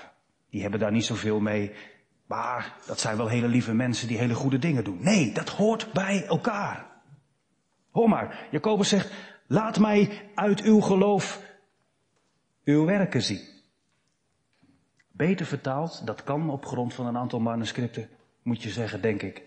die 0.51 0.62
hebben 0.62 0.81
daar 0.81 0.92
niet 0.92 1.05
zoveel 1.05 1.40
mee. 1.40 1.72
Maar 2.27 2.77
dat 2.87 3.01
zijn 3.01 3.16
wel 3.16 3.29
hele 3.29 3.48
lieve 3.48 3.74
mensen 3.74 4.09
die 4.09 4.18
hele 4.18 4.35
goede 4.35 4.59
dingen 4.59 4.85
doen. 4.85 4.98
Nee, 5.03 5.33
dat 5.33 5.48
hoort 5.48 5.92
bij 5.92 6.24
elkaar. 6.27 6.87
Hoor 7.90 8.09
maar, 8.09 8.48
Jacobus 8.51 8.88
zegt, 8.88 9.12
laat 9.46 9.79
mij 9.79 10.31
uit 10.35 10.62
uw 10.62 10.81
geloof 10.81 11.42
uw 12.64 12.85
werken 12.85 13.22
zien. 13.22 13.40
Beter 15.12 15.46
vertaald, 15.46 16.07
dat 16.07 16.24
kan 16.24 16.51
op 16.51 16.66
grond 16.66 16.94
van 16.94 17.07
een 17.07 17.16
aantal 17.16 17.40
manuscripten, 17.40 18.09
moet 18.42 18.62
je 18.62 18.70
zeggen, 18.70 19.03
denk 19.03 19.22
ik. 19.22 19.42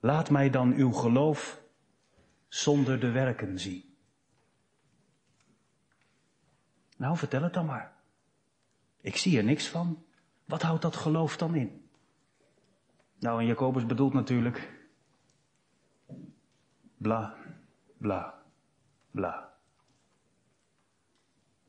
Laat 0.00 0.30
mij 0.30 0.50
dan 0.50 0.72
uw 0.74 0.92
geloof 0.92 1.61
zonder 2.52 3.00
de 3.00 3.10
werken 3.10 3.58
zie. 3.58 3.96
Nou, 6.96 7.16
vertel 7.16 7.42
het 7.42 7.54
dan 7.54 7.66
maar. 7.66 7.92
Ik 9.00 9.16
zie 9.16 9.38
er 9.38 9.44
niks 9.44 9.68
van. 9.68 10.04
Wat 10.44 10.62
houdt 10.62 10.82
dat 10.82 10.96
geloof 10.96 11.36
dan 11.36 11.54
in? 11.54 11.88
Nou, 13.18 13.40
en 13.40 13.46
Jacobus 13.46 13.86
bedoelt 13.86 14.12
natuurlijk 14.12 14.70
bla, 16.96 17.34
bla, 17.98 18.42
bla. 19.10 19.52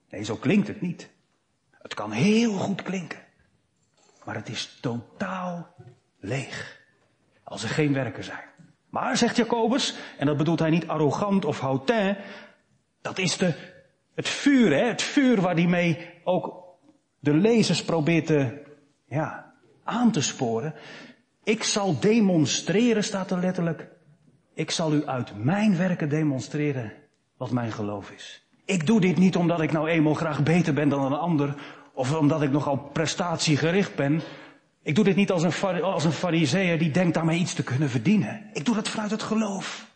Nee, 0.10 0.24
zo 0.24 0.36
klinkt 0.36 0.68
het 0.68 0.82
niet. 0.82 1.10
Het 1.72 1.94
kan 1.94 2.12
heel 2.12 2.54
goed 2.54 2.82
klinken. 2.82 3.26
Maar 4.26 4.36
het 4.36 4.50
is 4.50 4.80
totaal 4.80 5.76
leeg. 6.20 6.82
Als 7.44 7.64
er 7.64 7.70
geen 7.70 7.94
werken 7.94 8.24
zijn. 8.24 8.53
Maar, 8.94 9.18
zegt 9.18 9.36
Jacobus, 9.36 9.96
en 10.18 10.26
dat 10.26 10.38
bedoelt 10.38 10.60
hij 10.60 10.70
niet 10.70 10.88
arrogant 10.88 11.46
of 11.46 11.60
hautain, 11.60 12.18
dat 13.02 13.18
is 13.18 13.38
de, 13.38 13.54
het 14.16 14.30
vuur, 14.30 14.72
hè, 14.72 14.86
het 14.86 15.02
vuur 15.02 15.42
waar 15.42 15.56
hij 15.56 15.68
mee 15.68 16.10
ook 16.24 16.66
de 17.20 17.34
lezers 17.34 17.84
probeert 17.84 18.26
te, 18.26 18.62
ja, 19.06 19.54
aan 19.84 20.12
te 20.12 20.22
sporen. 20.22 20.74
Ik 21.44 21.64
zal 21.64 22.00
demonstreren, 22.00 23.04
staat 23.04 23.32
er 23.32 23.40
letterlijk. 23.40 23.88
Ik 24.54 24.72
zal 24.72 24.94
u 24.94 25.06
uit 25.06 25.44
mijn 25.44 25.78
werken 25.78 26.10
demonstreren 26.10 26.94
wat 27.38 27.52
mijn 27.52 27.72
geloof 27.72 28.12
is. 28.12 28.48
Ik 28.66 28.86
doe 28.86 29.00
dit 29.02 29.18
niet 29.18 29.36
omdat 29.36 29.62
ik 29.62 29.72
nou 29.72 29.90
eenmaal 29.90 30.14
graag 30.14 30.44
beter 30.44 30.74
ben 30.74 30.90
dan 30.90 31.06
een 31.06 31.20
ander, 31.20 31.56
of 31.94 32.18
omdat 32.18 32.42
ik 32.42 32.52
nogal 32.52 32.78
prestatiegericht 32.78 33.96
ben, 33.96 34.22
ik 34.84 34.96
doe 34.96 35.04
dit 35.04 35.16
niet 35.16 35.32
als 35.32 35.44
een, 35.44 35.84
als 35.84 36.04
een 36.04 36.12
die 36.80 36.92
denkt 36.92 37.14
daarmee 37.14 37.40
iets 37.40 37.54
te 37.54 37.64
kunnen 37.64 37.90
verdienen. 37.90 38.50
Ik 38.54 38.66
doe 38.66 38.76
dat 38.76 38.90
vanuit 38.90 39.12
het 39.12 39.24
geloof. 39.24 39.92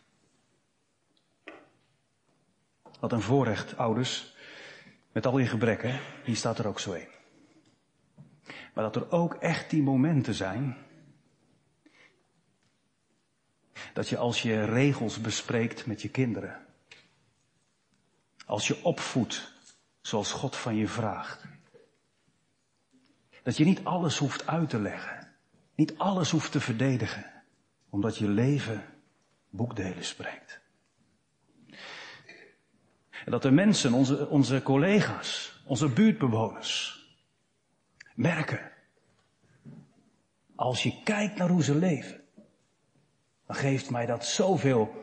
Wat 3.00 3.12
een 3.12 3.20
voorrecht, 3.20 3.76
ouders, 3.76 4.34
met 5.12 5.26
al 5.26 5.38
je 5.38 5.46
gebreken, 5.46 6.00
hier 6.24 6.36
staat 6.36 6.58
er 6.58 6.66
ook 6.66 6.80
zo 6.80 6.92
een. 6.92 7.08
Maar 8.74 8.84
dat 8.84 8.96
er 8.96 9.10
ook 9.10 9.34
echt 9.34 9.70
die 9.70 9.82
momenten 9.82 10.34
zijn, 10.34 10.76
dat 13.92 14.08
je 14.08 14.16
als 14.16 14.42
je 14.42 14.64
regels 14.64 15.20
bespreekt 15.20 15.86
met 15.86 16.02
je 16.02 16.08
kinderen, 16.08 16.66
als 18.46 18.66
je 18.66 18.84
opvoedt 18.84 19.52
zoals 20.00 20.32
God 20.32 20.56
van 20.56 20.76
je 20.76 20.88
vraagt, 20.88 21.44
dat 23.42 23.56
je 23.56 23.64
niet 23.64 23.84
alles 23.84 24.18
hoeft 24.18 24.46
uit 24.46 24.70
te 24.70 24.80
leggen. 24.80 25.28
Niet 25.74 25.98
alles 25.98 26.30
hoeft 26.30 26.52
te 26.52 26.60
verdedigen. 26.60 27.24
Omdat 27.90 28.16
je 28.16 28.28
leven 28.28 28.84
boekdelen 29.50 30.04
spreekt. 30.04 30.60
En 33.24 33.30
dat 33.30 33.42
de 33.42 33.50
mensen, 33.50 33.92
onze, 33.92 34.28
onze 34.28 34.62
collega's, 34.62 35.60
onze 35.64 35.88
buurtbewoners, 35.88 37.06
merken. 38.14 38.72
Als 40.54 40.82
je 40.82 41.02
kijkt 41.04 41.36
naar 41.36 41.48
hoe 41.48 41.62
ze 41.62 41.74
leven, 41.74 42.20
dan 43.46 43.56
geeft 43.56 43.90
mij 43.90 44.06
dat 44.06 44.26
zoveel 44.26 44.94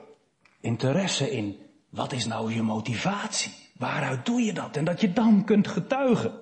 interesse 0.60 1.32
in. 1.32 1.60
Wat 1.89 2.12
is 2.12 2.26
nou 2.26 2.54
je 2.54 2.62
motivatie? 2.62 3.54
Waaruit 3.78 4.26
doe 4.26 4.41
je 4.41 4.54
dat? 4.54 4.78
En 4.78 4.86
dat 4.86 5.02
je 5.02 5.13
dan 5.13 5.45
kunt 5.45 5.67
getuigen. 5.67 6.41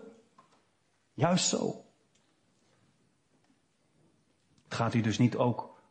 Juist 1.14 1.48
zo. 1.48 1.83
Gaat 4.74 4.94
hier 4.94 5.04
dus 5.04 5.18
niet 5.18 5.36
ook 5.36 5.82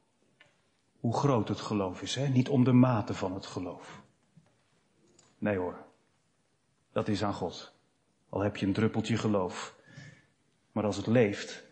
hoe 1.01 1.15
groot 1.15 1.49
het 1.49 1.61
geloof 1.61 2.03
is, 2.03 2.15
hè? 2.15 2.29
niet 2.29 2.49
om 2.49 2.65
de 2.65 2.73
mate 2.73 3.15
van 3.15 3.35
het 3.35 3.47
geloof. 3.47 4.03
Nee 5.39 5.57
hoor, 5.57 5.85
dat 6.93 7.09
is 7.09 7.25
aan 7.25 7.35
God. 7.35 7.75
Al 8.29 8.41
heb 8.41 8.57
je 8.57 8.67
een 8.67 8.73
druppeltje 8.73 9.17
geloof. 9.17 9.75
Maar 10.73 10.85
als 10.85 10.97
het 10.97 11.07
leeft, 11.07 11.65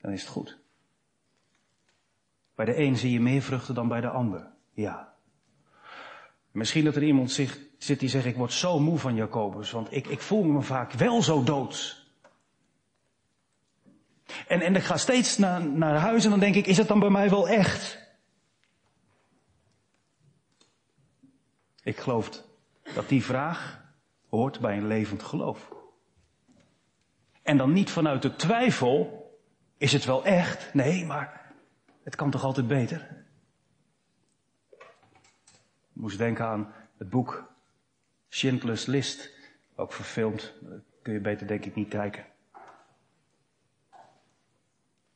dan 0.00 0.12
is 0.12 0.20
het 0.20 0.30
goed. 0.30 0.58
Bij 2.54 2.64
de 2.64 2.78
een 2.78 2.96
zie 2.96 3.12
je 3.12 3.20
meer 3.20 3.42
vruchten 3.42 3.74
dan 3.74 3.88
bij 3.88 4.00
de 4.00 4.08
ander. 4.10 4.50
Ja. 4.72 5.14
Misschien 6.50 6.84
dat 6.84 6.96
er 6.96 7.02
iemand 7.02 7.30
zit 7.78 8.00
die 8.00 8.08
zegt, 8.08 8.26
ik 8.26 8.36
word 8.36 8.52
zo 8.52 8.78
moe 8.78 8.98
van 8.98 9.14
Jacobus, 9.14 9.70
want 9.70 9.92
ik, 9.92 10.06
ik 10.06 10.20
voel 10.20 10.44
me 10.44 10.62
vaak 10.62 10.92
wel 10.92 11.22
zo 11.22 11.42
doods. 11.42 11.97
En, 14.46 14.60
en 14.60 14.76
ik 14.76 14.82
ga 14.82 14.96
steeds 14.96 15.38
naar, 15.38 15.66
naar 15.66 15.96
huis 15.96 16.24
en 16.24 16.30
dan 16.30 16.40
denk 16.40 16.54
ik, 16.54 16.66
is 16.66 16.76
het 16.76 16.88
dan 16.88 17.00
bij 17.00 17.10
mij 17.10 17.30
wel 17.30 17.48
echt? 17.48 18.06
Ik 21.82 21.96
geloof 21.96 22.44
dat 22.94 23.08
die 23.08 23.24
vraag 23.24 23.82
hoort 24.28 24.60
bij 24.60 24.76
een 24.76 24.86
levend 24.86 25.22
geloof. 25.22 25.72
En 27.42 27.56
dan 27.56 27.72
niet 27.72 27.90
vanuit 27.90 28.22
de 28.22 28.36
twijfel, 28.36 29.26
is 29.76 29.92
het 29.92 30.04
wel 30.04 30.24
echt? 30.24 30.74
Nee, 30.74 31.04
maar 31.04 31.52
het 32.02 32.16
kan 32.16 32.30
toch 32.30 32.44
altijd 32.44 32.66
beter? 32.66 33.26
Ik 35.94 36.04
moest 36.04 36.18
denken 36.18 36.44
aan 36.44 36.72
het 36.98 37.10
boek 37.10 37.52
Schindler's 38.28 38.86
List, 38.86 39.30
ook 39.76 39.92
verfilmd. 39.92 40.54
kun 41.02 41.12
je 41.12 41.20
beter 41.20 41.46
denk 41.46 41.64
ik 41.64 41.74
niet 41.74 41.88
kijken. 41.88 42.26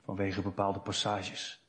Vanwege 0.05 0.43
bepaalde 0.43 0.79
passages. 0.79 1.63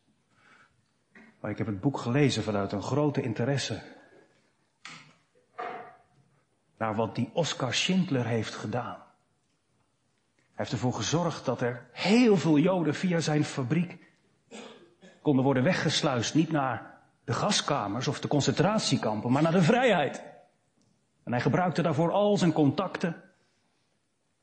Maar 1.40 1.52
ik 1.52 1.58
heb 1.58 1.68
het 1.68 1.82
boek 1.82 1.98
gelezen 1.98 2.44
vanuit 2.44 2.72
een 2.72 2.82
grote 2.82 3.22
interesse. 3.22 3.82
Naar 6.78 6.96
wat 6.96 7.16
die 7.16 7.30
Oscar 7.34 7.74
Schindler 7.74 8.26
heeft 8.26 8.56
gedaan. 8.56 8.98
Hij 10.36 10.52
heeft 10.54 10.72
ervoor 10.72 10.94
gezorgd 10.94 11.46
dat 11.46 11.62
er 11.62 11.88
heel 11.92 12.38
veel 12.38 12.58
Joden 12.58 12.96
via 12.96 13.20
zijn 13.20 13.44
fabriek 13.44 13.98
konden 15.22 15.44
worden 15.44 15.64
weggesluist. 15.64 16.34
Niet 16.34 16.52
naar 16.52 17.02
de 17.24 17.34
gaskamers 17.34 18.08
of 18.08 18.20
de 18.20 18.28
concentratiekampen, 18.28 19.32
maar 19.32 19.42
naar 19.42 19.52
de 19.52 19.62
vrijheid. 19.62 20.24
En 21.24 21.32
hij 21.32 21.42
gebruikte 21.42 21.82
daarvoor 21.82 22.12
al 22.12 22.38
zijn 22.38 22.54
contacten. 22.54 23.14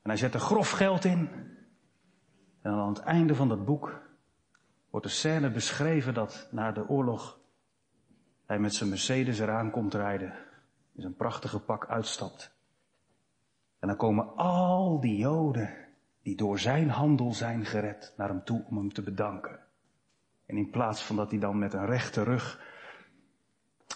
En 0.03 0.11
hij 0.11 0.17
zette 0.17 0.39
grof 0.39 0.71
geld 0.71 1.05
in. 1.05 1.29
En 2.63 2.73
aan 2.73 2.89
het 2.89 2.99
einde 2.99 3.35
van 3.35 3.49
dat 3.49 3.65
boek 3.65 4.03
wordt 4.91 5.07
de 5.07 5.13
scène 5.13 5.51
beschreven 5.51 6.15
dat 6.15 6.49
na 6.51 6.73
de 6.73 6.89
oorlog 6.89 7.39
hij 8.47 8.59
met 8.59 8.75
zijn 8.75 8.89
Mercedes 8.89 9.39
eraan 9.39 9.71
komt 9.71 9.95
rijden. 9.95 10.35
In 10.93 11.01
zijn 11.01 11.17
prachtige 11.17 11.61
pak 11.61 11.87
uitstapt. 11.87 12.59
En 13.79 13.89
dan 13.89 13.97
komen 13.97 14.37
al 14.37 15.01
die 15.01 15.17
Joden 15.17 15.75
die 16.23 16.37
door 16.37 16.59
zijn 16.59 16.91
handel 16.91 17.33
zijn 17.33 17.65
gered 17.65 18.15
naar 18.17 18.29
hem 18.29 18.45
toe 18.45 18.65
om 18.69 18.77
hem 18.77 18.93
te 18.93 19.03
bedanken. 19.03 19.59
En 20.47 20.57
in 20.57 20.71
plaats 20.71 21.03
van 21.03 21.17
dat 21.17 21.31
hij 21.31 21.41
dan 21.41 21.59
met 21.59 21.73
een 21.73 21.87
rechte 21.87 22.23
rug 22.23 22.69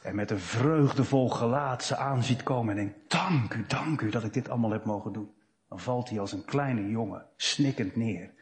en 0.03 0.15
met 0.15 0.31
een 0.31 0.39
vreugdevol 0.39 1.29
gelaat 1.29 1.83
ze 1.83 1.97
aan 1.97 2.23
ziet 2.23 2.43
komen 2.43 2.79
en 2.79 2.85
denkt, 2.85 3.11
dank 3.11 3.55
u, 3.55 3.65
dank 3.67 4.01
u 4.01 4.11
dat 4.11 4.25
ik 4.25 4.33
dit 4.33 4.49
allemaal 4.49 4.71
heb 4.71 4.85
mogen 4.85 5.13
doen. 5.13 5.35
Dan 5.69 5.79
valt 5.79 6.09
hij 6.09 6.21
als 6.21 6.33
een 6.33 6.45
kleine 6.45 6.89
jongen 6.89 7.27
snikkend 7.37 7.97
neer. 7.97 8.33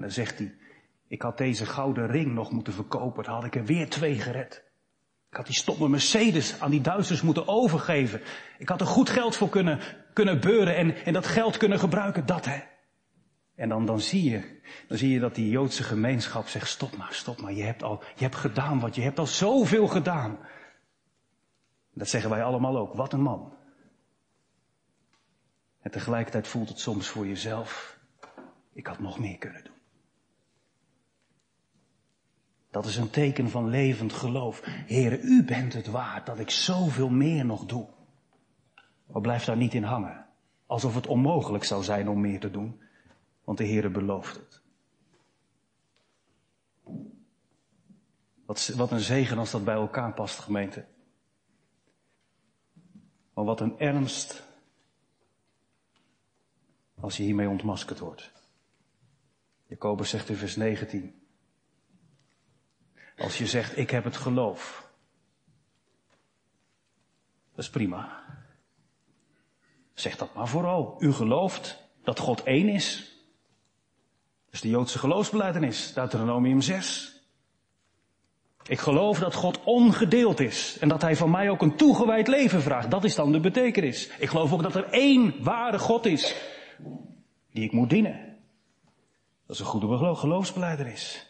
En 0.00 0.06
dan 0.06 0.14
zegt 0.14 0.38
hij, 0.38 0.54
ik 1.08 1.22
had 1.22 1.38
deze 1.38 1.66
gouden 1.66 2.06
ring 2.06 2.32
nog 2.32 2.50
moeten 2.50 2.72
verkopen, 2.72 3.24
dan 3.24 3.34
had 3.34 3.44
ik 3.44 3.54
er 3.54 3.64
weer 3.64 3.88
twee 3.88 4.18
gered. 4.18 4.64
Ik 5.30 5.36
had 5.36 5.46
die 5.46 5.54
stomme 5.54 5.88
Mercedes 5.88 6.60
aan 6.60 6.70
die 6.70 6.80
Duitsers 6.80 7.22
moeten 7.22 7.48
overgeven. 7.48 8.20
Ik 8.58 8.68
had 8.68 8.80
er 8.80 8.86
goed 8.86 9.10
geld 9.10 9.36
voor 9.36 9.48
kunnen, 9.48 9.80
kunnen 10.12 10.40
beuren 10.40 10.76
en, 10.76 11.04
en 11.04 11.12
dat 11.12 11.26
geld 11.26 11.56
kunnen 11.56 11.78
gebruiken, 11.78 12.26
dat 12.26 12.44
hè. 12.44 12.58
En 13.54 13.68
dan, 13.68 13.86
dan, 13.86 14.00
zie 14.00 14.30
je, 14.30 14.60
dan 14.88 14.98
zie 14.98 15.10
je 15.10 15.20
dat 15.20 15.34
die 15.34 15.50
Joodse 15.50 15.82
gemeenschap 15.82 16.46
zegt, 16.46 16.68
stop 16.68 16.96
maar, 16.96 17.12
stop 17.12 17.40
maar, 17.40 17.52
je 17.52 17.62
hebt 17.62 17.82
al, 17.82 18.02
je 18.14 18.22
hebt 18.24 18.36
gedaan 18.36 18.80
wat, 18.80 18.94
je 18.94 19.02
hebt 19.02 19.18
al 19.18 19.26
zoveel 19.26 19.86
gedaan. 19.86 20.38
Dat 21.94 22.08
zeggen 22.08 22.30
wij 22.30 22.42
allemaal 22.44 22.78
ook, 22.78 22.94
wat 22.94 23.12
een 23.12 23.22
man. 23.22 23.56
En 25.80 25.90
tegelijkertijd 25.90 26.48
voelt 26.48 26.68
het 26.68 26.80
soms 26.80 27.08
voor 27.08 27.26
jezelf, 27.26 27.98
ik 28.72 28.86
had 28.86 28.98
nog 28.98 29.18
meer 29.18 29.38
kunnen 29.38 29.64
doen. 29.64 29.69
Dat 32.70 32.86
is 32.86 32.96
een 32.96 33.10
teken 33.10 33.50
van 33.50 33.68
levend 33.68 34.12
geloof. 34.12 34.60
Heere, 34.64 35.20
u 35.20 35.44
bent 35.44 35.72
het 35.72 35.86
waard 35.86 36.26
dat 36.26 36.38
ik 36.38 36.50
zoveel 36.50 37.08
meer 37.08 37.44
nog 37.44 37.66
doe. 37.66 37.88
Maar 39.06 39.20
blijf 39.20 39.44
daar 39.44 39.56
niet 39.56 39.74
in 39.74 39.82
hangen. 39.82 40.26
Alsof 40.66 40.94
het 40.94 41.06
onmogelijk 41.06 41.64
zou 41.64 41.82
zijn 41.82 42.08
om 42.08 42.20
meer 42.20 42.40
te 42.40 42.50
doen. 42.50 42.82
Want 43.44 43.58
de 43.58 43.66
Heere 43.66 43.90
belooft 43.90 44.36
het. 44.36 44.62
Wat, 48.46 48.72
wat 48.76 48.90
een 48.90 49.00
zegen 49.00 49.38
als 49.38 49.50
dat 49.50 49.64
bij 49.64 49.74
elkaar 49.74 50.14
past, 50.14 50.38
gemeente. 50.38 50.86
Maar 53.34 53.44
wat 53.44 53.60
een 53.60 53.78
ernst 53.78 54.48
als 57.00 57.16
je 57.16 57.22
hiermee 57.22 57.48
ontmaskerd 57.48 57.98
wordt. 57.98 58.32
Jacobus 59.66 60.10
zegt 60.10 60.28
in 60.28 60.36
vers 60.36 60.56
19. 60.56 61.19
Als 63.20 63.38
je 63.38 63.46
zegt, 63.46 63.78
ik 63.78 63.90
heb 63.90 64.04
het 64.04 64.16
geloof. 64.16 64.88
Dat 67.50 67.64
is 67.64 67.70
prima. 67.70 68.22
Zeg 69.94 70.16
dat 70.16 70.34
maar 70.34 70.48
vooral. 70.48 70.96
U 70.98 71.12
gelooft 71.12 71.88
dat 72.02 72.18
God 72.18 72.42
één 72.42 72.68
is. 72.68 72.96
Dat 74.44 74.54
is 74.54 74.60
de 74.60 74.68
Joodse 74.68 74.98
geloofsbeleidenis, 74.98 75.92
Deuteronomium 75.92 76.60
6. 76.60 77.14
Ik 78.66 78.78
geloof 78.78 79.18
dat 79.18 79.34
God 79.34 79.60
ongedeeld 79.64 80.40
is 80.40 80.78
en 80.78 80.88
dat 80.88 81.02
Hij 81.02 81.16
van 81.16 81.30
mij 81.30 81.50
ook 81.50 81.62
een 81.62 81.76
toegewijd 81.76 82.28
leven 82.28 82.62
vraagt. 82.62 82.90
Dat 82.90 83.04
is 83.04 83.14
dan 83.14 83.32
de 83.32 83.40
betekenis. 83.40 84.10
Ik 84.18 84.28
geloof 84.28 84.52
ook 84.52 84.62
dat 84.62 84.74
er 84.74 84.84
één 84.84 85.42
ware 85.42 85.78
God 85.78 86.06
is 86.06 86.34
die 87.52 87.64
ik 87.64 87.72
moet 87.72 87.90
dienen. 87.90 88.38
Dat 89.46 89.56
is 89.56 89.60
een 89.60 89.66
goede 89.66 90.14
geloofsbeleidenis. 90.14 91.29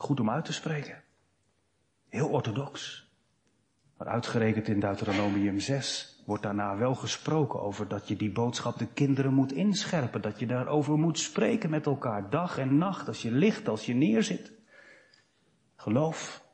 Goed 0.00 0.20
om 0.20 0.30
uit 0.30 0.44
te 0.44 0.52
spreken. 0.52 1.02
Heel 2.08 2.28
orthodox. 2.28 3.06
Maar 3.96 4.08
uitgerekend 4.08 4.68
in 4.68 4.80
Deuteronomium 4.80 5.58
6 5.58 6.22
wordt 6.26 6.42
daarna 6.42 6.76
wel 6.76 6.94
gesproken 6.94 7.60
over 7.60 7.88
dat 7.88 8.08
je 8.08 8.16
die 8.16 8.32
boodschap 8.32 8.78
de 8.78 8.86
kinderen 8.86 9.34
moet 9.34 9.52
inscherpen. 9.52 10.22
Dat 10.22 10.38
je 10.38 10.46
daarover 10.46 10.98
moet 10.98 11.18
spreken 11.18 11.70
met 11.70 11.86
elkaar, 11.86 12.30
dag 12.30 12.58
en 12.58 12.78
nacht, 12.78 13.08
als 13.08 13.22
je 13.22 13.30
ligt, 13.30 13.68
als 13.68 13.86
je 13.86 13.94
neerzit. 13.94 14.52
Geloof 15.76 16.44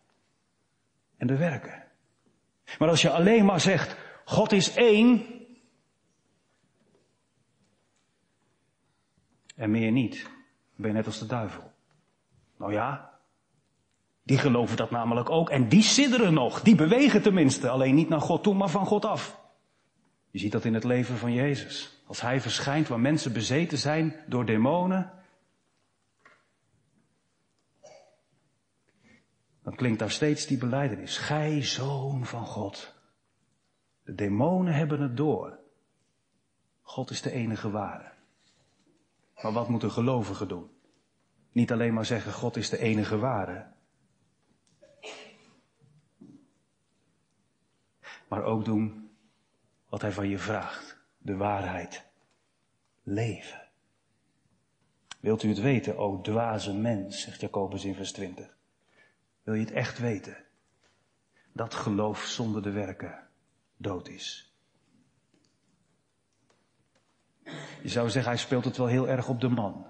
en 1.17 1.27
de 1.27 1.37
werken. 1.37 1.85
Maar 2.79 2.89
als 2.89 3.03
je 3.03 3.11
alleen 3.11 3.45
maar 3.45 3.61
zegt, 3.61 3.97
God 4.25 4.53
is 4.53 4.75
één, 4.77 5.25
en 9.55 9.71
meer 9.71 9.93
niet, 9.93 10.31
ben 10.77 10.89
je 10.89 10.97
net 10.97 11.07
als 11.07 11.19
de 11.19 11.27
duivel. 11.27 11.73
Nou 12.57 12.73
ja, 12.73 13.15
die 14.27 14.39
geloven 14.39 14.77
dat 14.77 14.91
namelijk 14.91 15.31
ook. 15.31 15.51
En 15.51 15.69
die 15.69 15.83
sidderen 15.83 16.35
nog. 16.35 16.62
Die 16.62 16.75
bewegen 16.75 17.23
tenminste. 17.23 17.69
Alleen 17.69 17.95
niet 17.95 18.09
naar 18.09 18.21
God 18.21 18.43
toe, 18.43 18.55
maar 18.55 18.69
van 18.69 18.87
God 18.87 19.05
af. 19.05 19.41
Je 20.31 20.39
ziet 20.39 20.53
dat 20.53 20.65
in 20.65 20.75
het 20.75 20.85
leven 20.85 21.17
van 21.17 21.33
Jezus. 21.33 22.03
Als 22.07 22.21
hij 22.21 22.41
verschijnt 22.41 22.89
waar 22.89 23.01
mensen 23.01 23.33
bezeten 23.33 23.79
zijn 23.79 24.17
door 24.27 24.47
demonen. 24.47 25.12
Dan 29.62 29.75
klinkt 29.75 29.99
daar 29.99 30.11
steeds 30.11 30.47
die 30.47 30.59
beleidenis. 30.59 31.19
Gij 31.19 31.62
zoon 31.62 32.27
van 32.27 32.47
God. 32.47 32.95
De 34.05 34.15
demonen 34.15 34.75
hebben 34.75 35.01
het 35.01 35.17
door. 35.17 35.59
God 36.83 37.11
is 37.11 37.23
de 37.23 37.31
enige 37.31 37.71
ware. 37.71 38.12
Maar 39.43 39.53
wat 39.53 39.69
moet 39.69 39.83
een 39.83 39.91
gelovige 39.91 40.47
doen? 40.47 40.71
Niet 41.53 41.73
alleen 41.73 41.95
maar 41.95 42.07
zeggen 42.07 42.33
God 42.33 42.57
is 42.57 42.71
de 42.71 42.79
enige 42.79 43.19
ware. 43.19 43.75
Maar 48.29 48.43
ook 48.43 48.65
doen 48.65 49.11
wat 49.89 50.01
hij 50.01 50.12
van 50.12 50.29
je 50.29 50.39
vraagt. 50.39 50.97
De 51.19 51.37
waarheid. 51.37 52.05
Leven. 53.03 53.69
Wilt 55.21 55.43
u 55.43 55.49
het 55.49 55.61
weten, 55.61 55.99
o 55.99 56.21
dwaze 56.21 56.75
mens, 56.75 57.21
zegt 57.21 57.41
Jacobus 57.41 57.85
in 57.85 57.95
vers 57.95 58.12
20. 58.12 58.57
Wil 59.43 59.55
je 59.55 59.61
het 59.61 59.73
echt 59.73 59.99
weten? 59.99 60.37
Dat 61.53 61.75
geloof 61.75 62.25
zonder 62.25 62.62
de 62.62 62.71
werken 62.71 63.29
dood 63.77 64.09
is. 64.09 64.55
Je 67.83 67.89
zou 67.89 68.11
zeggen, 68.11 68.33
hij 68.33 68.41
speelt 68.41 68.65
het 68.65 68.77
wel 68.77 68.87
heel 68.87 69.09
erg 69.09 69.29
op 69.29 69.41
de 69.41 69.49
man. 69.49 69.87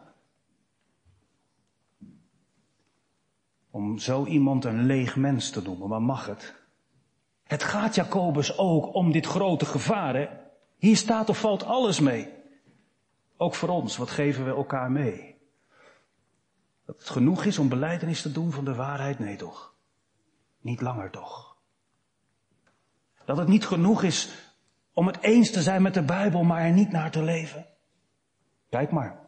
Om 3.70 3.98
zo 3.98 4.24
iemand 4.24 4.64
een 4.64 4.82
leeg 4.82 5.16
mens 5.16 5.50
te 5.50 5.62
noemen, 5.62 5.88
maar 5.88 6.02
mag 6.02 6.26
het? 6.26 6.65
Het 7.46 7.62
gaat 7.62 7.94
Jacobus 7.94 8.58
ook 8.58 8.94
om 8.94 9.12
dit 9.12 9.26
grote 9.26 9.64
gevaar. 9.64 10.14
Hè? 10.14 10.28
Hier 10.76 10.96
staat 10.96 11.28
of 11.28 11.40
valt 11.40 11.64
alles 11.64 12.00
mee. 12.00 12.34
Ook 13.36 13.54
voor 13.54 13.68
ons, 13.68 13.96
wat 13.96 14.10
geven 14.10 14.44
we 14.44 14.50
elkaar 14.50 14.90
mee? 14.90 15.36
Dat 16.84 16.98
het 16.98 17.08
genoeg 17.08 17.44
is 17.44 17.58
om 17.58 17.68
beleidenis 17.68 18.22
te 18.22 18.32
doen 18.32 18.52
van 18.52 18.64
de 18.64 18.74
waarheid? 18.74 19.18
Nee 19.18 19.36
toch. 19.36 19.74
Niet 20.60 20.80
langer 20.80 21.10
toch. 21.10 21.56
Dat 23.24 23.36
het 23.36 23.48
niet 23.48 23.66
genoeg 23.66 24.02
is 24.02 24.52
om 24.92 25.06
het 25.06 25.20
eens 25.20 25.50
te 25.50 25.62
zijn 25.62 25.82
met 25.82 25.94
de 25.94 26.02
Bijbel, 26.02 26.42
maar 26.42 26.60
er 26.60 26.72
niet 26.72 26.90
naar 26.90 27.10
te 27.10 27.22
leven? 27.22 27.66
Kijk 28.70 28.90
maar, 28.90 29.18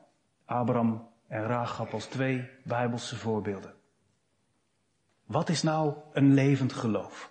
Abraham 0.44 1.08
en 1.26 1.46
Rahab 1.46 1.92
als 1.92 2.04
twee 2.04 2.48
Bijbelse 2.64 3.16
voorbeelden. 3.16 3.74
Wat 5.24 5.48
is 5.48 5.62
nou 5.62 5.94
een 6.12 6.34
levend 6.34 6.72
geloof? 6.72 7.30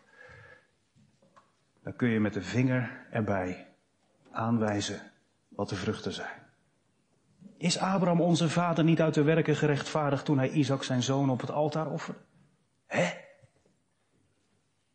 Dan 1.88 1.96
kun 1.96 2.10
je 2.10 2.20
met 2.20 2.34
de 2.34 2.42
vinger 2.42 3.06
erbij 3.12 3.68
aanwijzen 4.32 5.02
wat 5.50 5.70
de 5.70 5.76
vruchten 5.76 6.14
zijn. 6.14 6.40
Is 7.58 7.80
Abraham 7.80 8.22
onze 8.22 8.50
vader 8.50 8.84
niet 8.84 9.02
uit 9.02 9.14
de 9.14 9.24
werken 9.24 9.56
gerechtvaardigd 9.56 10.26
toen 10.26 10.38
hij 10.38 10.50
Isaac 10.50 10.84
zijn 10.84 11.04
zoon 11.04 11.30
op 11.30 11.42
het 11.42 11.52
altaar 11.52 11.88
offerde? 11.88 12.20
Hè? 12.86 13.04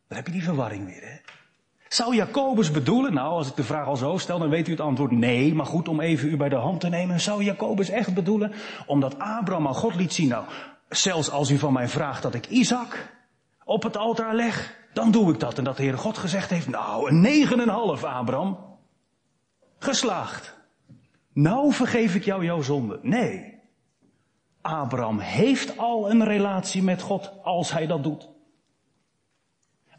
Dan 0.07 0.17
heb 0.17 0.25
je 0.25 0.31
die 0.31 0.43
verwarring 0.43 0.85
weer, 0.85 1.01
hè? 1.01 1.17
Zou 1.87 2.15
Jacobus 2.15 2.71
bedoelen, 2.71 3.13
nou 3.13 3.29
als 3.29 3.49
ik 3.49 3.55
de 3.55 3.63
vraag 3.63 3.87
al 3.87 3.97
zo 3.97 4.17
stel, 4.17 4.39
dan 4.39 4.49
weet 4.49 4.67
u 4.67 4.71
het 4.71 4.81
antwoord 4.81 5.11
nee, 5.11 5.53
maar 5.53 5.65
goed 5.65 5.87
om 5.87 5.99
even 5.99 6.29
u 6.29 6.37
bij 6.37 6.49
de 6.49 6.55
hand 6.55 6.79
te 6.79 6.89
nemen. 6.89 7.19
Zou 7.19 7.43
Jacobus 7.43 7.89
echt 7.89 8.13
bedoelen, 8.13 8.53
omdat 8.85 9.19
Abraham 9.19 9.67
aan 9.67 9.75
God 9.75 9.95
liet 9.95 10.13
zien, 10.13 10.27
nou, 10.27 10.45
zelfs 10.89 11.31
als 11.31 11.51
u 11.51 11.57
van 11.57 11.73
mij 11.73 11.87
vraagt 11.87 12.21
dat 12.21 12.33
ik 12.33 12.47
Isaac 12.47 13.13
op 13.63 13.83
het 13.83 13.97
altaar 13.97 14.35
leg, 14.35 14.81
dan 14.93 15.11
doe 15.11 15.33
ik 15.33 15.39
dat. 15.39 15.57
En 15.57 15.63
dat 15.63 15.77
de 15.77 15.83
Heere 15.83 15.97
God 15.97 16.17
gezegd 16.17 16.49
heeft, 16.49 16.67
nou, 16.67 17.09
een 17.09 17.21
negen 17.21 17.59
en 17.59 17.69
half, 17.69 18.03
Abraham. 18.03 18.57
Geslaagd. 19.79 20.61
Nou 21.33 21.73
vergeef 21.73 22.15
ik 22.15 22.23
jou 22.23 22.45
jouw 22.45 22.61
zonde. 22.61 22.99
Nee. 23.01 23.61
Abraham 24.61 25.19
heeft 25.19 25.77
al 25.77 26.09
een 26.09 26.23
relatie 26.23 26.83
met 26.83 27.01
God 27.01 27.31
als 27.43 27.71
hij 27.71 27.87
dat 27.87 28.03
doet. 28.03 28.29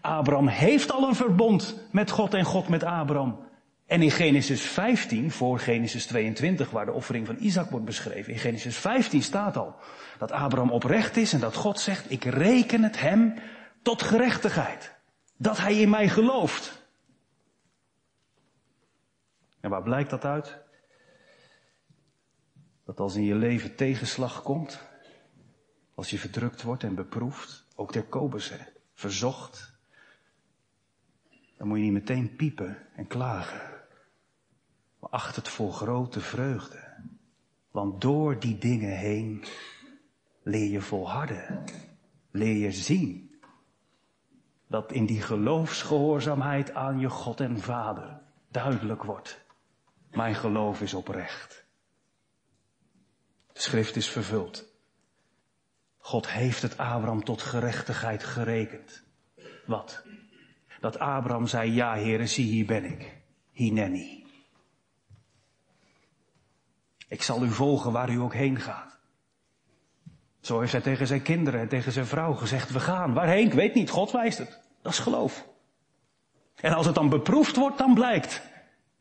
Abraham 0.00 0.48
heeft 0.48 0.92
al 0.92 1.08
een 1.08 1.14
verbond 1.14 1.88
met 1.90 2.10
God 2.10 2.34
en 2.34 2.44
God 2.44 2.68
met 2.68 2.84
Abraham. 2.84 3.38
En 3.86 4.02
in 4.02 4.10
Genesis 4.10 4.62
15, 4.62 5.30
voor 5.30 5.58
Genesis 5.58 6.06
22, 6.06 6.70
waar 6.70 6.86
de 6.86 6.92
offering 6.92 7.26
van 7.26 7.36
Isaac 7.38 7.70
wordt 7.70 7.84
beschreven, 7.84 8.32
in 8.32 8.38
Genesis 8.38 8.76
15 8.76 9.22
staat 9.22 9.56
al 9.56 9.74
dat 10.18 10.32
Abraham 10.32 10.70
oprecht 10.70 11.16
is 11.16 11.32
en 11.32 11.40
dat 11.40 11.54
God 11.54 11.80
zegt, 11.80 12.10
ik 12.10 12.24
reken 12.24 12.82
het 12.82 13.00
hem 13.00 13.34
tot 13.84 14.02
gerechtigheid. 14.02 14.94
Dat 15.36 15.58
hij 15.58 15.80
in 15.80 15.90
mij 15.90 16.08
gelooft. 16.08 16.82
En 19.60 19.70
waar 19.70 19.82
blijkt 19.82 20.10
dat 20.10 20.24
uit? 20.24 20.58
Dat 22.84 23.00
als 23.00 23.14
in 23.14 23.24
je 23.24 23.34
leven 23.34 23.74
tegenslag 23.74 24.42
komt, 24.42 24.80
als 25.94 26.10
je 26.10 26.18
verdrukt 26.18 26.62
wordt 26.62 26.82
en 26.82 26.94
beproefd, 26.94 27.66
ook 27.74 27.92
der 27.92 28.04
Kobus, 28.04 28.52
verzocht, 28.94 29.72
dan 31.56 31.68
moet 31.68 31.78
je 31.78 31.84
niet 31.84 31.92
meteen 31.92 32.36
piepen 32.36 32.78
en 32.96 33.06
klagen. 33.06 33.60
Maar 35.00 35.10
acht 35.10 35.36
het 35.36 35.48
voor 35.48 35.72
grote 35.72 36.20
vreugde. 36.20 36.82
Want 37.70 38.00
door 38.00 38.40
die 38.40 38.58
dingen 38.58 38.96
heen 38.96 39.44
leer 40.42 40.70
je 40.70 40.80
volharden. 40.80 41.64
Leer 42.30 42.56
je 42.56 42.72
zien. 42.72 43.33
Dat 44.74 44.92
in 44.92 45.06
die 45.06 45.22
geloofsgehoorzaamheid 45.22 46.72
aan 46.72 46.98
je 46.98 47.08
God 47.08 47.40
en 47.40 47.60
Vader 47.60 48.20
duidelijk 48.48 49.02
wordt. 49.02 49.44
Mijn 50.10 50.34
geloof 50.34 50.80
is 50.80 50.94
oprecht. 50.94 51.64
De 53.52 53.60
schrift 53.60 53.96
is 53.96 54.08
vervuld. 54.08 54.64
God 55.98 56.28
heeft 56.28 56.62
het 56.62 56.78
Abraham 56.78 57.24
tot 57.24 57.42
gerechtigheid 57.42 58.24
gerekend. 58.24 59.02
Wat? 59.66 60.02
dat 60.80 60.98
Abraham 60.98 61.46
zei, 61.46 61.72
ja 61.72 61.94
heren, 61.94 62.28
zie 62.28 62.46
hier 62.46 62.66
ben 62.66 62.84
ik. 62.84 63.16
Hineni. 63.50 64.26
Ik 67.08 67.22
zal 67.22 67.44
u 67.44 67.50
volgen 67.50 67.92
waar 67.92 68.10
u 68.10 68.16
ook 68.18 68.34
heen 68.34 68.60
gaat. 68.60 68.98
Zo 70.40 70.60
heeft 70.60 70.72
hij 70.72 70.80
tegen 70.80 71.06
zijn 71.06 71.22
kinderen 71.22 71.60
en 71.60 71.68
tegen 71.68 71.92
zijn 71.92 72.06
vrouw 72.06 72.32
gezegd, 72.32 72.70
we 72.70 72.80
gaan. 72.80 73.12
Waarheen? 73.12 73.46
Ik 73.46 73.52
weet 73.52 73.74
niet, 73.74 73.90
God 73.90 74.10
wijst 74.10 74.38
het. 74.38 74.63
Dat 74.84 74.92
is 74.92 74.98
geloof. 74.98 75.46
En 76.54 76.72
als 76.72 76.86
het 76.86 76.94
dan 76.94 77.08
beproefd 77.08 77.56
wordt, 77.56 77.78
dan 77.78 77.94
blijkt. 77.94 78.42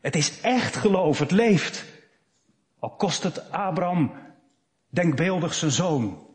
Het 0.01 0.15
is 0.15 0.41
echt 0.41 0.75
geloof, 0.75 1.19
het 1.19 1.31
leeft. 1.31 1.85
Al 2.79 2.89
kost 2.89 3.23
het 3.23 3.51
Abraham 3.51 4.11
denkbeeldig 4.89 5.53
zijn 5.53 5.71
zoon. 5.71 6.27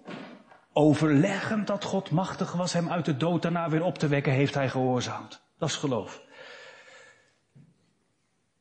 Overleggend 0.72 1.66
dat 1.66 1.84
God 1.84 2.10
machtig 2.10 2.52
was 2.52 2.72
hem 2.72 2.90
uit 2.90 3.04
de 3.04 3.16
dood 3.16 3.42
daarna 3.42 3.68
weer 3.68 3.82
op 3.82 3.98
te 3.98 4.08
wekken, 4.08 4.32
heeft 4.32 4.54
hij 4.54 4.68
gehoorzaamd. 4.68 5.42
Dat 5.58 5.68
is 5.68 5.76
geloof. 5.76 6.22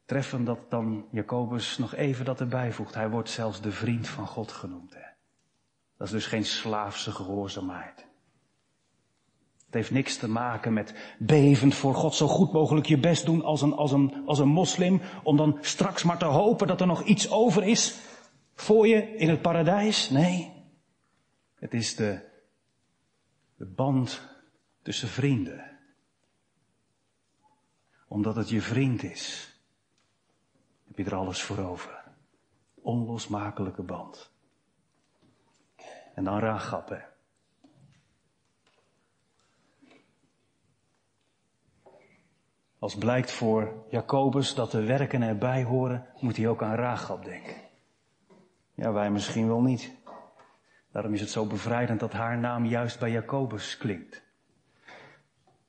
Treffen 0.06 0.44
dat 0.44 0.70
dan 0.70 1.08
Jacobus 1.12 1.78
nog 1.78 1.96
even 1.96 2.26
dat 2.26 2.40
erbij 2.40 2.72
voegt. 2.72 2.94
Hij 2.94 3.10
wordt 3.10 3.30
zelfs 3.30 3.62
de 3.62 3.72
vriend 3.72 4.08
van 4.08 4.28
God 4.28 4.52
genoemd. 4.52 4.94
Hè? 4.94 5.10
Dat 5.98 6.08
is 6.08 6.14
dus 6.14 6.26
geen 6.26 6.46
slaafse 6.46 7.12
gehoorzaamheid. 7.12 8.07
Het 9.68 9.76
heeft 9.76 9.92
niks 9.92 10.18
te 10.18 10.30
maken 10.30 10.74
met 10.74 11.16
bevend 11.20 11.76
voor 11.76 11.96
God 11.96 12.16
zo 12.16 12.28
goed 12.28 12.52
mogelijk 12.52 12.86
je 12.86 12.98
best 12.98 13.26
doen 13.26 13.44
als 13.44 13.62
een, 13.62 13.74
als 13.74 13.92
een, 13.92 14.24
als 14.26 14.40
een 14.40 14.48
moslim. 14.48 15.02
Om 15.24 15.38
dan 15.38 15.58
straks 15.62 16.04
maar 16.04 16.18
te 16.18 16.26
hopen 16.26 16.68
dat 16.68 16.82
er 16.82 16.88
nog 16.88 17.04
iets 17.04 17.32
over 17.32 17.64
is 17.64 18.00
voor 18.56 18.88
je 18.88 19.16
in 19.16 19.30
het 19.30 19.42
paradijs. 19.42 20.10
Nee. 20.10 20.54
Het 21.56 21.74
is 21.74 21.96
de, 21.96 22.22
de 23.56 23.66
band 23.66 24.22
tussen 24.82 25.08
vrienden. 25.08 25.78
Omdat 28.08 28.36
het 28.36 28.50
je 28.50 28.62
vriend 28.62 29.04
is, 29.04 29.56
heb 30.88 30.98
je 30.98 31.04
er 31.04 31.16
alles 31.16 31.42
voor 31.42 31.58
over. 31.58 32.04
Onlosmakelijke 32.74 33.84
band. 33.84 34.32
En 36.16 36.24
dan 36.24 36.40
Rachab, 36.40 36.98
Als 42.80 42.96
blijkt 42.96 43.32
voor 43.32 43.86
Jacobus 43.90 44.56
dat 44.56 44.72
de 44.72 44.84
werken 44.84 45.22
erbij 45.22 45.64
horen, 45.64 46.06
moet 46.20 46.38
hij 46.38 46.48
ook 46.48 46.64
aan 46.64 46.76
Rachab 46.76 47.26
denken. 47.26 47.56
Ja, 48.74 48.92
wij 48.92 49.12
misschien 49.12 49.48
wel 49.48 49.62
niet. 49.62 49.92
Daarom 50.92 51.14
is 51.14 51.20
het 51.20 51.30
zo 51.30 51.46
bevrijdend 51.46 52.00
dat 52.00 52.14
haar 52.14 52.38
naam 52.38 52.66
juist 52.66 53.00
bij 53.00 53.12
Jacobus 53.12 53.78
klinkt. 53.78 54.24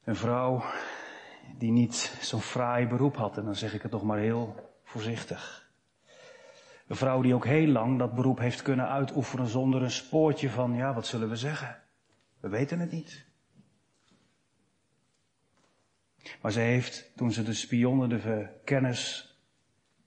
Een 0.04 0.16
vrouw 0.16 0.62
die 1.58 1.70
niet 1.70 2.18
zo'n 2.20 2.40
fraai 2.40 2.86
beroep 2.86 3.16
had, 3.16 3.36
en 3.36 3.44
dan 3.44 3.54
zeg 3.54 3.74
ik 3.74 3.82
het 3.82 3.92
nog 3.92 4.02
maar 4.02 4.18
heel 4.18 4.54
voorzichtig. 4.84 5.70
Een 6.86 6.96
vrouw 6.96 7.20
die 7.22 7.34
ook 7.34 7.44
heel 7.44 7.66
lang 7.66 7.98
dat 7.98 8.14
beroep 8.14 8.38
heeft 8.38 8.62
kunnen 8.62 8.88
uitoefenen 8.88 9.46
zonder 9.46 9.82
een 9.82 9.90
spoortje 9.90 10.50
van, 10.50 10.74
ja, 10.74 10.94
wat 10.94 11.06
zullen 11.06 11.28
we 11.28 11.36
zeggen? 11.36 11.82
We 12.40 12.48
weten 12.48 12.78
het 12.78 12.92
niet. 12.92 13.27
Maar 16.42 16.52
ze 16.52 16.60
heeft, 16.60 17.10
toen 17.16 17.32
ze 17.32 17.42
de 17.42 17.54
spionnen 17.54 18.08
de 18.08 18.48
kennis 18.64 19.32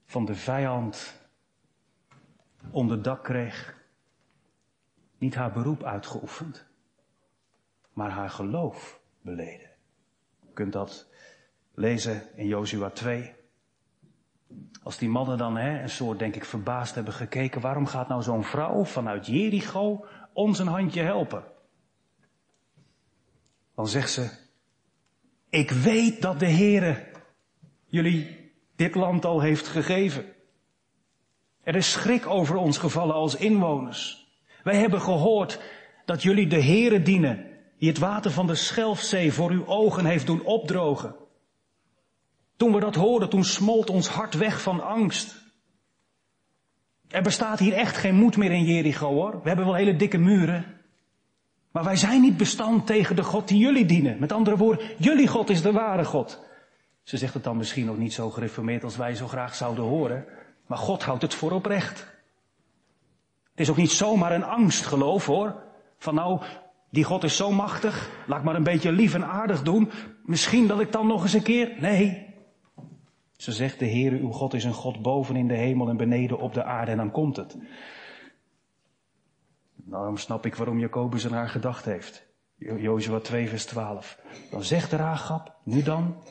van 0.05 0.25
de 0.25 0.35
vijand 0.35 1.19
onder 2.71 3.01
dak 3.01 3.23
kreeg, 3.23 3.79
niet 5.17 5.35
haar 5.35 5.51
beroep 5.51 5.83
uitgeoefend, 5.83 6.65
maar 7.93 8.09
haar 8.09 8.29
geloof 8.29 8.99
beleden. 9.21 9.69
Je 10.39 10.53
kunt 10.53 10.73
dat 10.73 11.09
lezen 11.73 12.37
in 12.37 12.47
Jozua 12.47 12.89
2. 12.89 13.35
Als 14.83 14.97
die 14.97 15.09
mannen 15.09 15.37
dan 15.37 15.57
hè, 15.57 15.81
een 15.81 15.89
soort, 15.89 16.19
denk 16.19 16.35
ik, 16.35 16.45
verbaasd 16.45 16.95
hebben 16.95 17.13
gekeken, 17.13 17.61
waarom 17.61 17.85
gaat 17.85 18.07
nou 18.07 18.21
zo'n 18.21 18.43
vrouw 18.43 18.85
vanuit 18.85 19.25
Jericho 19.25 20.05
ons 20.33 20.59
een 20.59 20.67
handje 20.67 21.01
helpen? 21.01 21.43
Dan 23.75 23.87
zegt 23.87 24.11
ze, 24.11 24.40
ik 25.51 25.71
weet 25.71 26.21
dat 26.21 26.39
de 26.39 26.49
Heere 26.49 27.07
jullie 27.87 28.51
dit 28.75 28.95
land 28.95 29.25
al 29.25 29.41
heeft 29.41 29.67
gegeven. 29.67 30.25
Er 31.63 31.75
is 31.75 31.91
schrik 31.91 32.27
over 32.27 32.55
ons 32.55 32.77
gevallen 32.77 33.15
als 33.15 33.35
inwoners. 33.35 34.27
Wij 34.63 34.75
hebben 34.75 35.01
gehoord 35.01 35.61
dat 36.05 36.21
jullie 36.21 36.47
de 36.47 36.63
Heere 36.63 37.01
dienen, 37.01 37.45
die 37.77 37.89
het 37.89 37.97
water 37.97 38.31
van 38.31 38.47
de 38.47 38.55
Schelfzee 38.55 39.33
voor 39.33 39.51
uw 39.51 39.65
ogen 39.65 40.05
heeft 40.05 40.25
doen 40.25 40.43
opdrogen. 40.43 41.15
Toen 42.55 42.73
we 42.73 42.79
dat 42.79 42.95
hoorden, 42.95 43.29
toen 43.29 43.43
smolt 43.43 43.89
ons 43.89 44.07
hart 44.07 44.33
weg 44.33 44.61
van 44.61 44.81
angst. 44.83 45.41
Er 47.07 47.21
bestaat 47.21 47.59
hier 47.59 47.73
echt 47.73 47.97
geen 47.97 48.15
moed 48.15 48.37
meer 48.37 48.51
in 48.51 48.63
Jericho 48.63 49.13
hoor. 49.13 49.41
We 49.41 49.47
hebben 49.47 49.65
wel 49.65 49.75
hele 49.75 49.95
dikke 49.95 50.17
muren. 50.17 50.80
Maar 51.71 51.83
wij 51.83 51.95
zijn 51.95 52.21
niet 52.21 52.37
bestand 52.37 52.87
tegen 52.87 53.15
de 53.15 53.23
God 53.23 53.47
die 53.47 53.57
jullie 53.57 53.85
dienen. 53.85 54.19
Met 54.19 54.31
andere 54.31 54.57
woorden, 54.57 54.85
jullie 54.97 55.27
God 55.27 55.49
is 55.49 55.61
de 55.61 55.71
ware 55.71 56.05
God. 56.05 56.39
Ze 57.03 57.17
zegt 57.17 57.33
het 57.33 57.43
dan 57.43 57.57
misschien 57.57 57.85
nog 57.85 57.97
niet 57.97 58.13
zo 58.13 58.29
gereformeerd 58.29 58.83
als 58.83 58.97
wij 58.97 59.15
zo 59.15 59.27
graag 59.27 59.55
zouden 59.55 59.83
horen. 59.83 60.25
Maar 60.67 60.77
God 60.77 61.03
houdt 61.03 61.21
het 61.21 61.33
voor 61.33 61.51
oprecht. 61.51 61.99
Het 63.51 63.59
is 63.59 63.69
ook 63.69 63.77
niet 63.77 63.91
zomaar 63.91 64.31
een 64.31 64.43
angstgeloof 64.43 65.25
hoor. 65.25 65.55
Van 65.97 66.15
nou, 66.15 66.41
die 66.89 67.03
God 67.03 67.23
is 67.23 67.35
zo 67.35 67.51
machtig, 67.51 68.09
laat 68.27 68.43
maar 68.43 68.55
een 68.55 68.63
beetje 68.63 68.91
lief 68.91 69.13
en 69.13 69.25
aardig 69.25 69.61
doen. 69.61 69.91
Misschien 70.23 70.67
dat 70.67 70.79
ik 70.79 70.91
dan 70.91 71.07
nog 71.07 71.23
eens 71.23 71.33
een 71.33 71.41
keer. 71.41 71.75
Nee. 71.79 72.29
Ze 73.37 73.51
zegt, 73.51 73.79
de 73.79 73.89
Heere, 73.89 74.19
uw 74.19 74.31
God 74.31 74.53
is 74.53 74.63
een 74.63 74.73
God 74.73 75.01
boven 75.01 75.35
in 75.35 75.47
de 75.47 75.57
hemel 75.57 75.89
en 75.89 75.97
beneden 75.97 76.39
op 76.39 76.53
de 76.53 76.63
aarde 76.63 76.91
en 76.91 76.97
dan 76.97 77.11
komt 77.11 77.35
het. 77.35 77.57
Daarom 79.91 80.17
snap 80.17 80.45
ik 80.45 80.55
waarom 80.55 80.79
Jacobus 80.79 81.25
aan 81.25 81.33
haar 81.33 81.49
gedacht 81.49 81.85
heeft. 81.85 82.25
Jozua 82.55 83.19
2 83.19 83.49
vers 83.49 83.65
12. 83.65 84.19
Dan 84.51 84.63
zegt 84.63 84.91
Rahab, 84.91 85.55
nu 85.63 85.83
dan, 85.83 86.23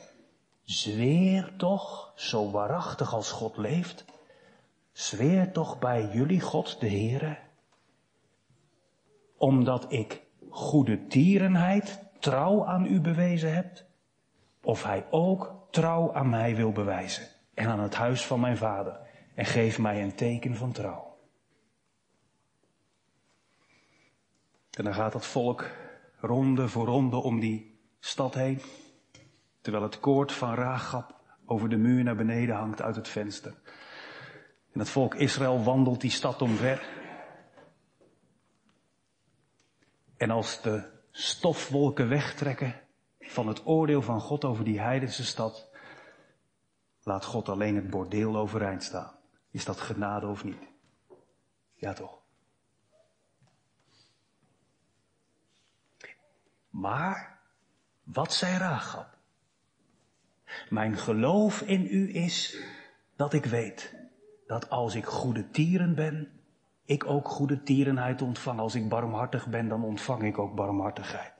zweer 0.63 1.53
toch, 1.57 2.13
zo 2.15 2.51
waarachtig 2.51 3.15
als 3.15 3.31
God 3.31 3.57
leeft, 3.57 4.05
zweer 4.93 5.53
toch 5.53 5.79
bij 5.79 6.09
jullie 6.13 6.41
God 6.41 6.81
de 6.81 6.89
Heere, 6.89 7.39
omdat 9.37 9.93
ik 9.93 10.23
goede 10.51 11.07
tierenheid 11.07 12.03
trouw 12.19 12.65
aan 12.65 12.87
u 12.87 13.01
bewezen 13.01 13.55
heb, 13.55 13.85
of 14.63 14.85
hij 14.85 15.07
ook 15.11 15.67
trouw 15.71 16.15
aan 16.15 16.29
mij 16.29 16.57
wil 16.57 16.73
bewijzen 16.73 17.27
en 17.55 17.69
aan 17.69 17.81
het 17.81 17.95
huis 17.95 18.27
van 18.27 18.41
mijn 18.41 18.57
vader 18.57 19.01
en 19.35 19.45
geef 19.45 19.79
mij 19.79 20.03
een 20.03 20.15
teken 20.15 20.57
van 20.57 20.73
trouw. 20.73 21.10
En 24.81 24.87
dan 24.87 24.95
gaat 24.95 25.13
het 25.13 25.27
volk 25.27 25.71
ronde 26.21 26.69
voor 26.69 26.87
ronde 26.87 27.17
om 27.17 27.41
die 27.41 27.81
stad 27.99 28.35
heen, 28.35 28.61
terwijl 29.61 29.85
het 29.85 30.01
koord 30.01 30.33
van 30.33 30.55
Ragab 30.55 31.15
over 31.47 31.69
de 31.69 31.77
muur 31.77 32.05
naar 32.05 32.17
beneden 32.17 32.57
hangt 32.57 32.83
uit 32.83 32.97
het 32.97 33.09
venster. 33.09 33.55
En 34.73 34.81
het 34.81 34.89
volk 34.89 35.15
Israël 35.15 35.63
wandelt 35.63 36.01
die 36.01 36.11
stad 36.11 36.43
omver. 36.43 36.89
En 40.17 40.31
als 40.31 40.63
de 40.63 40.91
stofwolken 41.11 42.09
wegtrekken 42.09 42.81
van 43.21 43.49
het 43.49 43.67
oordeel 43.67 44.03
van 44.03 44.21
God 44.21 44.45
over 44.45 44.65
die 44.65 44.81
heidense 44.81 45.25
stad, 45.25 45.71
laat 47.03 47.25
God 47.25 47.49
alleen 47.49 47.77
het 47.77 47.91
bordeel 47.91 48.37
overeind 48.37 48.83
staan. 48.83 49.15
Is 49.51 49.65
dat 49.65 49.81
genade 49.81 50.27
of 50.27 50.45
niet? 50.45 50.69
Ja 51.75 51.93
toch? 51.93 52.20
Maar, 56.71 57.39
wat 58.03 58.33
zei 58.33 58.59
Rahab? 58.59 59.19
Mijn 60.69 60.97
geloof 60.97 61.61
in 61.61 61.87
u 61.91 62.15
is 62.15 62.63
dat 63.17 63.33
ik 63.33 63.45
weet 63.45 63.95
dat 64.47 64.71
als 64.71 64.95
ik 64.95 65.05
goede 65.05 65.51
tieren 65.51 65.95
ben, 65.95 66.41
ik 66.85 67.07
ook 67.07 67.29
goede 67.29 67.63
tierenheid 67.63 68.23
ontvang. 68.23 68.59
Als 68.59 68.75
ik 68.75 68.89
barmhartig 68.89 69.49
ben, 69.49 69.69
dan 69.69 69.85
ontvang 69.85 70.23
ik 70.23 70.39
ook 70.39 70.55
barmhartigheid. 70.55 71.33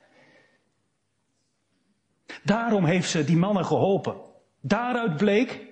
Daarom 2.43 2.85
heeft 2.85 3.09
ze 3.09 3.23
die 3.23 3.37
mannen 3.37 3.65
geholpen. 3.65 4.17
Daaruit 4.59 5.17
bleek, 5.17 5.67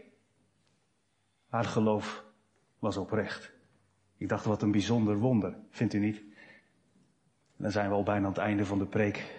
haar 1.50 1.66
geloof 1.66 2.24
was 2.80 2.98
oprecht. 2.98 3.52
Ik 4.18 4.30
dacht, 4.30 4.46
wat 4.46 4.62
een 4.62 4.72
bijzonder 4.72 5.18
wonder, 5.18 5.58
vindt 5.70 5.94
u 5.94 6.00
niet? 6.00 6.28
dan 7.60 7.72
zijn 7.72 7.90
we 7.90 7.96
al 7.96 8.04
bijna 8.04 8.26
aan 8.26 8.32
het 8.32 8.42
einde 8.42 8.66
van 8.66 8.78
de 8.78 8.86
preek. 8.86 9.39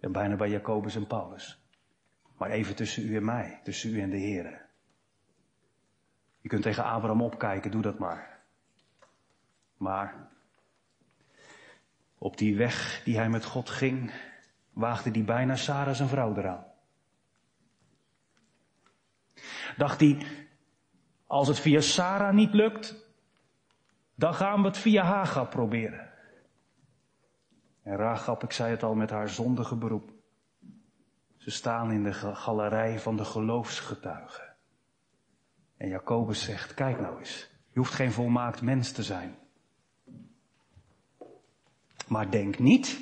En 0.00 0.12
bijna 0.12 0.36
bij 0.36 0.50
Jacobus 0.50 0.96
en 0.96 1.06
Paulus. 1.06 1.60
Maar 2.36 2.50
even 2.50 2.74
tussen 2.74 3.08
u 3.08 3.16
en 3.16 3.24
mij, 3.24 3.60
tussen 3.62 3.94
u 3.94 4.00
en 4.00 4.10
de 4.10 4.16
Heer. 4.16 4.68
Je 6.40 6.48
kunt 6.48 6.62
tegen 6.62 6.84
Abraham 6.84 7.22
opkijken, 7.22 7.70
doe 7.70 7.82
dat 7.82 7.98
maar. 7.98 8.40
Maar 9.76 10.28
op 12.18 12.36
die 12.36 12.56
weg 12.56 13.02
die 13.04 13.16
hij 13.16 13.28
met 13.28 13.44
God 13.44 13.70
ging, 13.70 14.12
waagde 14.72 15.10
hij 15.10 15.24
bijna 15.24 15.56
Sarah 15.56 15.94
zijn 15.94 16.08
vrouw 16.08 16.36
eraan. 16.36 16.64
Dacht 19.76 20.00
hij, 20.00 20.26
als 21.26 21.48
het 21.48 21.58
via 21.58 21.80
Sarah 21.80 22.34
niet 22.34 22.54
lukt, 22.54 23.08
dan 24.14 24.34
gaan 24.34 24.60
we 24.60 24.68
het 24.68 24.78
via 24.78 25.02
Haga 25.04 25.44
proberen. 25.44 26.09
En 27.90 28.36
ik 28.40 28.52
zei 28.52 28.70
het 28.70 28.82
al, 28.82 28.94
met 28.94 29.10
haar 29.10 29.28
zondige 29.28 29.76
beroep. 29.76 30.12
Ze 31.36 31.50
staan 31.50 31.92
in 31.92 32.02
de 32.02 32.12
galerij 32.12 33.00
van 33.00 33.16
de 33.16 33.24
geloofsgetuigen. 33.24 34.56
En 35.76 35.88
Jacobus 35.88 36.44
zegt, 36.44 36.74
kijk 36.74 37.00
nou 37.00 37.18
eens, 37.18 37.50
je 37.72 37.78
hoeft 37.78 37.94
geen 37.94 38.12
volmaakt 38.12 38.62
mens 38.62 38.92
te 38.92 39.02
zijn. 39.02 39.34
Maar 42.08 42.30
denk 42.30 42.58
niet 42.58 43.00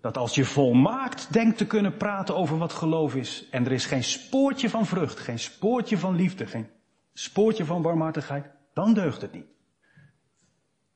dat 0.00 0.16
als 0.16 0.34
je 0.34 0.44
volmaakt 0.44 1.32
denkt 1.32 1.58
te 1.58 1.66
kunnen 1.66 1.96
praten 1.96 2.36
over 2.36 2.58
wat 2.58 2.72
geloof 2.72 3.14
is, 3.14 3.48
en 3.50 3.64
er 3.64 3.72
is 3.72 3.86
geen 3.86 4.04
spoortje 4.04 4.70
van 4.70 4.86
vrucht, 4.86 5.18
geen 5.18 5.38
spoortje 5.38 5.98
van 5.98 6.14
liefde, 6.14 6.46
geen 6.46 6.70
spoortje 7.12 7.64
van 7.64 7.82
barmhartigheid, 7.82 8.46
dan 8.72 8.94
deugt 8.94 9.20
het 9.20 9.32
niet. 9.32 9.48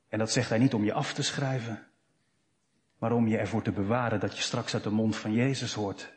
En 0.09 0.19
dat 0.19 0.31
zegt 0.31 0.49
hij 0.49 0.59
niet 0.59 0.75
om 0.75 0.85
je 0.85 0.93
af 0.93 1.15
te 1.15 1.23
schrijven, 1.23 1.92
maar 3.03 3.13
om 3.13 3.29
je 3.29 3.39
ervoor 3.39 3.63
te 3.63 3.73
bewaren 3.73 4.21
dat 4.21 4.37
je 4.37 4.43
straks 4.43 4.75
uit 4.75 4.83
de 4.83 4.91
mond 4.91 5.17
van 5.17 5.33
Jezus 5.33 5.75
hoort. 5.75 6.13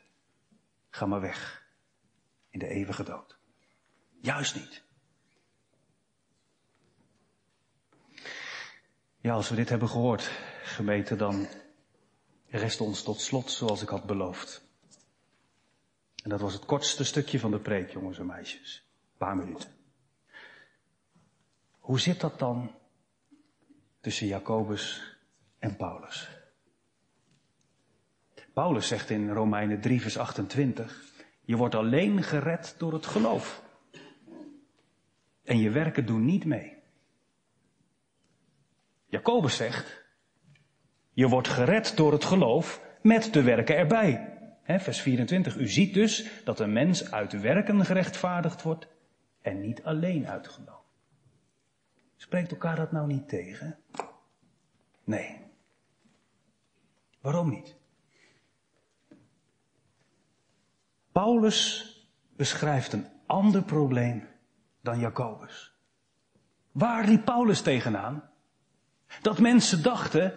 Ga 0.90 1.06
maar 1.06 1.22
weg 1.22 1.66
in 2.50 2.60
de 2.60 2.68
eeuwige 2.68 3.04
dood. 3.04 3.38
Juist 4.22 4.56
niet. 4.56 4.84
Ja, 9.18 9.34
als 9.34 9.50
we 9.50 9.56
dit 9.56 9.70
hebben 9.70 9.90
gehoord, 9.90 10.32
gemeente, 10.64 11.16
dan 11.16 11.48
rest 12.48 12.82
ons 12.82 13.04
tot 13.04 13.22
slot 13.22 13.52
zoals 13.52 13.82
ik 13.82 13.90
had 13.90 14.06
beloofd. 14.06 14.68
En 16.24 16.30
dat 16.30 16.42
was 16.42 16.54
het 16.54 16.66
kortste 16.66 17.04
stukje 17.04 17.40
van 17.40 17.52
de 17.52 17.60
preek, 17.60 17.92
jongens 17.92 18.20
en 18.20 18.26
meisjes. 18.26 18.88
Een 19.12 19.18
paar 19.18 19.38
minuten. 19.38 19.70
Hoe 21.80 22.00
zit 22.00 22.20
dat 22.20 22.40
dan 22.40 22.76
tussen 24.00 24.28
Jacobus 24.28 25.18
en 25.60 25.76
Paulus? 25.76 26.35
Paulus 28.56 28.88
zegt 28.88 29.10
in 29.10 29.30
Romeinen 29.30 29.82
3, 29.82 30.02
vers 30.02 30.18
28, 30.18 31.04
je 31.42 31.56
wordt 31.56 31.76
alleen 31.76 32.24
gered 32.24 32.76
door 32.78 32.94
het 32.94 33.06
geloof. 33.06 33.64
En 35.44 35.58
je 35.58 35.70
werken 35.70 36.06
doen 36.06 36.26
niet 36.26 36.46
mee. 36.46 36.78
Jacobus 39.06 39.56
zegt, 39.56 40.06
je 41.12 41.28
wordt 41.28 41.48
gered 41.48 41.98
door 41.98 42.12
het 42.12 42.26
geloof 42.26 42.82
met 43.02 43.34
de 43.34 43.44
werken 43.44 43.78
erbij. 43.78 44.38
vers 44.64 45.02
24, 45.02 45.58
u 45.58 45.68
ziet 45.68 45.94
dus 45.94 46.44
dat 46.44 46.60
een 46.60 46.74
mens 46.74 47.12
uit 47.12 47.42
werken 47.42 47.86
gerechtvaardigd 47.86 48.62
wordt 48.62 48.88
en 49.42 49.62
niet 49.62 49.84
alleen 49.84 50.28
uit 50.28 50.48
geloof. 50.48 50.84
Spreekt 52.16 52.52
elkaar 52.52 52.76
dat 52.76 52.92
nou 52.92 53.08
niet 53.08 53.30
tegen? 53.30 53.80
Nee. 55.04 55.42
Waarom 57.22 57.50
niet? 57.50 57.84
Paulus 61.22 61.90
beschrijft 62.36 62.94
een 62.94 63.08
ander 63.26 63.64
probleem 63.64 64.28
dan 64.82 65.00
Jacobus. 65.00 65.74
Waar 66.72 67.06
liep 67.06 67.26
Paulus 67.26 67.62
tegenaan? 67.62 68.30
Dat 69.22 69.40
mensen 69.40 69.84
dachten, 69.84 70.34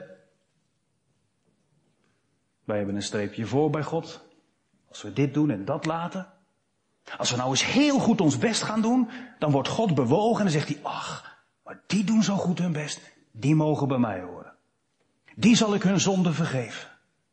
wij 2.64 2.76
hebben 2.76 2.95
een 2.95 3.03
streepje 3.03 3.47
voor 3.47 3.70
bij 3.70 3.83
God. 3.83 4.24
Als 4.89 5.03
we 5.03 5.12
dit 5.12 5.35
doen 5.35 5.51
en 5.51 5.64
dat 5.64 5.87
laten. 5.87 6.33
Als 7.16 7.31
we 7.31 7.37
nou 7.37 7.51
eens 7.51 7.64
heel 7.64 7.99
goed 7.99 8.20
ons 8.20 8.39
best 8.39 8.62
gaan 8.62 8.83
doen, 8.83 9.11
dan 9.39 9.51
wordt 9.51 9.68
God 9.68 9.95
bewogen 9.95 10.39
en 10.39 10.43
dan 10.43 10.61
zegt 10.61 10.68
hij, 10.68 10.81
ach, 10.83 11.45
maar 11.64 11.81
die 11.87 12.05
doen 12.05 12.22
zo 12.22 12.37
goed 12.37 12.59
hun 12.59 12.72
best, 12.72 13.01
die 13.33 13.55
mogen 13.55 13.89
bij 13.89 13.99
mij 13.99 14.20
horen. 14.20 14.55
Die 15.37 15.57
zal 15.57 15.74
ik 15.74 15.83
hun 15.83 16.01
zonde 16.01 16.33
vergeven. 16.33 16.89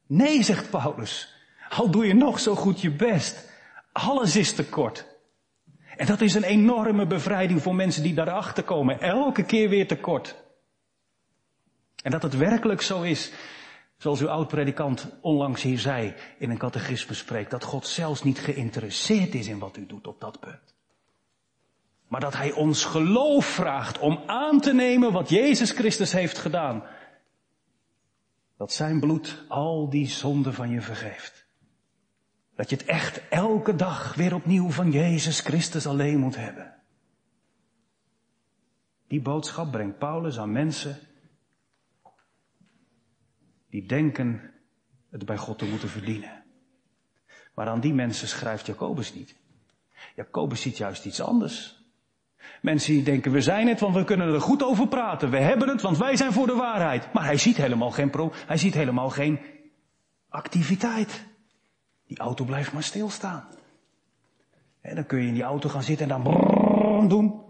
Nee, 0.06 0.43
zegt 0.43 0.70
Paulus. 0.70 1.34
Al 1.70 1.89
doe 1.89 2.05
je 2.05 2.13
nog 2.13 2.39
zo 2.39 2.55
goed 2.55 2.82
je 2.82 2.91
best. 2.91 3.49
Alles 3.91 4.36
is 4.36 4.53
tekort. 4.53 5.05
En 5.97 6.05
dat 6.05 6.22
is 6.22 6.34
een 6.34 6.43
enorme 6.43 7.05
bevrijding 7.05 7.61
voor 7.61 7.76
mensen 7.76 8.03
die 8.03 8.13
daarachter 8.13 8.63
komen. 8.63 8.99
Elke 8.99 9.43
keer 9.43 9.70
weer 9.70 9.88
tekort. 9.88 10.36
En 12.03 12.11
dat 12.11 12.24
het 12.24 12.38
werkelijk 12.38 12.82
zo 12.82 13.01
is, 13.01 13.32
zoals 13.97 14.22
uw 14.22 14.30
oud-predikant 14.30 15.07
onlangs 15.22 15.61
hier 15.61 15.80
zei 15.80 16.13
in 16.38 16.49
een 16.49 16.57
catechisme 16.57 17.13
spreekt, 17.13 17.51
dat 17.51 17.63
God 17.63 17.88
zelfs 17.88 18.24
niet 18.24 18.39
geïnteresseerd 18.39 19.34
is 19.34 19.47
in 19.47 19.59
wat 19.59 19.78
u 19.78 19.86
doet 19.86 20.07
op 20.07 20.20
dat 20.20 20.39
punt. 20.39 20.76
Maar 22.07 22.20
dat 22.20 22.36
Hij 22.36 22.51
ons 22.51 22.86
geloof 22.86 23.45
vraagt 23.45 23.99
om 23.99 24.24
aan 24.26 24.59
te 24.59 24.74
nemen 24.74 25.11
wat 25.11 25.30
Jezus 25.30 25.72
Christus 25.72 26.11
heeft 26.11 26.38
gedaan. 26.38 26.84
Dat 28.57 28.74
Zijn 28.74 28.99
bloed 28.99 29.43
al 29.47 29.89
die 29.89 30.07
zonden 30.07 30.53
van 30.53 30.70
je 30.70 30.82
vergeeft. 30.82 31.45
Dat 32.56 32.70
je 32.70 32.76
het 32.76 32.86
echt 32.86 33.22
elke 33.30 33.76
dag 33.76 34.16
weer 34.16 34.36
opnieuw 34.36 34.70
van 34.70 34.91
Jezus 34.91 35.39
Christus 35.39 35.88
alleen 35.88 36.20
moet 36.20 36.36
hebben. 36.36 36.74
Die 39.08 39.22
boodschap 39.22 39.72
brengt 39.72 39.97
Paulus 39.97 40.39
aan 40.39 40.51
mensen 40.51 40.97
die 43.70 43.86
denken 43.86 44.53
het 45.10 45.26
bij 45.26 45.38
God 45.38 45.58
te 45.58 45.66
moeten 45.66 45.89
verdienen. 45.89 46.43
Maar 47.53 47.68
aan 47.68 47.80
die 47.80 47.93
mensen 47.93 48.28
schrijft 48.28 48.66
Jacobus 48.66 49.14
niet. 49.14 49.36
Jacobus 50.16 50.62
ziet 50.62 50.78
juist 50.78 51.06
iets 51.06 51.22
anders. 51.22 51.84
Mensen 52.62 52.93
die 52.93 53.03
denken, 53.03 53.32
we 53.32 53.41
zijn 53.41 53.68
het, 53.68 53.80
want 53.80 53.95
we 53.95 54.03
kunnen 54.03 54.34
er 54.34 54.41
goed 54.41 54.64
over 54.64 54.88
praten. 54.88 55.30
We 55.30 55.38
hebben 55.38 55.68
het, 55.68 55.82
want 55.82 55.97
wij 55.97 56.16
zijn 56.16 56.34
voor 56.34 56.47
de 56.47 56.53
waarheid. 56.53 57.14
Maar 57.14 57.26
hij 57.26 57.38
ziet 57.38 57.58
helemaal 57.58 57.91
geen 57.91 58.10
pro, 58.10 58.34
hij 58.45 58.58
ziet 58.58 58.74
helemaal 58.74 59.10
geen 59.10 59.39
activiteit. 60.30 61.26
Die 62.08 62.18
auto 62.18 62.45
blijft 62.45 62.74
maar 62.74 62.84
stilstaan. 62.84 63.47
En 64.82 64.95
dan 64.95 65.06
kun 65.06 65.22
je 65.22 65.28
in 65.28 65.34
die 65.34 65.43
auto 65.43 65.70
gaan 65.70 65.84
zitten 65.84 66.12
en 66.12 66.24
dan 66.24 67.08
doen. 67.08 67.43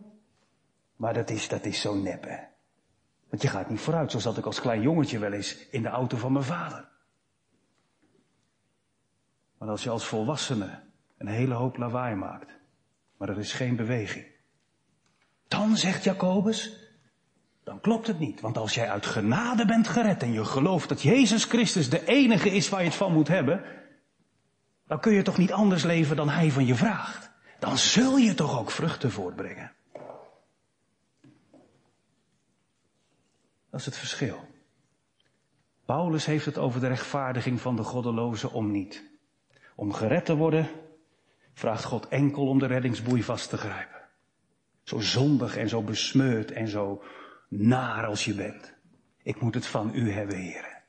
Maar 0.96 1.14
dat 1.14 1.30
is, 1.30 1.48
dat 1.48 1.66
is 1.66 1.82
zo 1.82 1.96
nep, 1.96 2.24
hè. 2.24 2.38
Want 3.30 3.42
je 3.42 3.48
gaat 3.48 3.70
niet 3.70 3.80
vooruit, 3.80 4.12
zo 4.12 4.20
zat 4.20 4.38
ik 4.38 4.46
als 4.46 4.62
klein 4.62 4.82
jongetje 4.82 5.20
wel 5.20 5.32
eens 5.32 5.68
in 5.70 5.82
de 5.82 5.88
auto 5.88 6.18
van 6.18 6.32
mijn 6.32 6.46
vader. 6.46 6.88
Maar 9.58 9.70
als 9.70 9.84
je 9.84 9.90
als 9.90 10.06
volwassene 10.06 10.84
een 11.18 11.28
hele 11.28 11.54
hoop 11.54 11.78
lawaai 11.78 12.16
maakt, 12.16 12.52
maar 13.18 13.30
er 13.30 13.40
is 13.40 13.54
geen 13.54 13.76
beweging, 13.76 14.26
dan 15.48 15.78
zegt 15.78 16.04
Jacobus, 16.04 16.80
dan 17.64 17.80
klopt 17.80 18.08
het 18.08 18.20
niet. 18.20 18.42
Want 18.42 18.58
als 18.58 18.74
jij 18.74 18.90
uit 18.90 19.06
genade 19.06 19.66
bent 19.66 19.88
gered 19.88 20.24
en 20.24 20.32
je 20.32 20.46
gelooft 20.46 20.90
dat 20.90 21.02
Jezus 21.02 21.44
Christus 21.44 21.90
de 21.90 22.06
enige 22.06 22.50
is 22.50 22.70
waar 22.70 22.82
je 22.82 22.88
het 22.88 22.96
van 22.96 23.14
moet 23.14 23.28
hebben, 23.28 23.64
dan 24.88 25.00
kun 25.00 25.14
je 25.14 25.22
toch 25.22 25.38
niet 25.38 25.52
anders 25.52 25.84
leven 25.84 26.16
dan 26.16 26.30
Hij 26.30 26.52
van 26.52 26.66
je 26.66 26.76
vraagt. 26.76 27.32
Dan 27.60 27.78
zul 27.78 28.18
je 28.18 28.34
toch 28.34 28.60
ook 28.60 28.72
vruchten 28.72 29.12
voortbrengen. 29.12 29.72
Dat 33.70 33.80
is 33.80 33.86
het 33.86 33.98
verschil. 33.98 34.48
Paulus 35.86 36.26
heeft 36.26 36.46
het 36.46 36.58
over 36.58 36.80
de 36.80 36.88
rechtvaardiging 36.88 37.62
van 37.62 37.76
de 37.76 37.84
goddeloze 37.84 38.52
om 38.52 38.72
niet. 38.72 39.04
Om 39.76 39.94
gered 39.94 40.26
te 40.26 40.36
worden, 40.36 40.70
vraagt 41.54 41.84
God 41.84 42.08
enkel 42.08 42.48
om 42.48 42.60
de 42.60 42.66
reddingsboei 42.66 43.24
vast 43.24 43.50
te 43.50 43.58
grijpen. 43.58 44.02
Zo 44.84 45.00
zondig 45.00 45.58
en 45.58 45.70
zo 45.70 45.82
besmeurd 45.82 46.52
en 46.52 46.68
zo 46.68 47.04
naar 47.50 48.06
als 48.06 48.26
je 48.26 48.34
bent. 48.34 48.74
Ik 49.24 49.42
moet 49.42 49.54
het 49.54 49.66
van 49.66 49.92
u 49.94 50.12
hebben, 50.12 50.38
heren. 50.38 50.84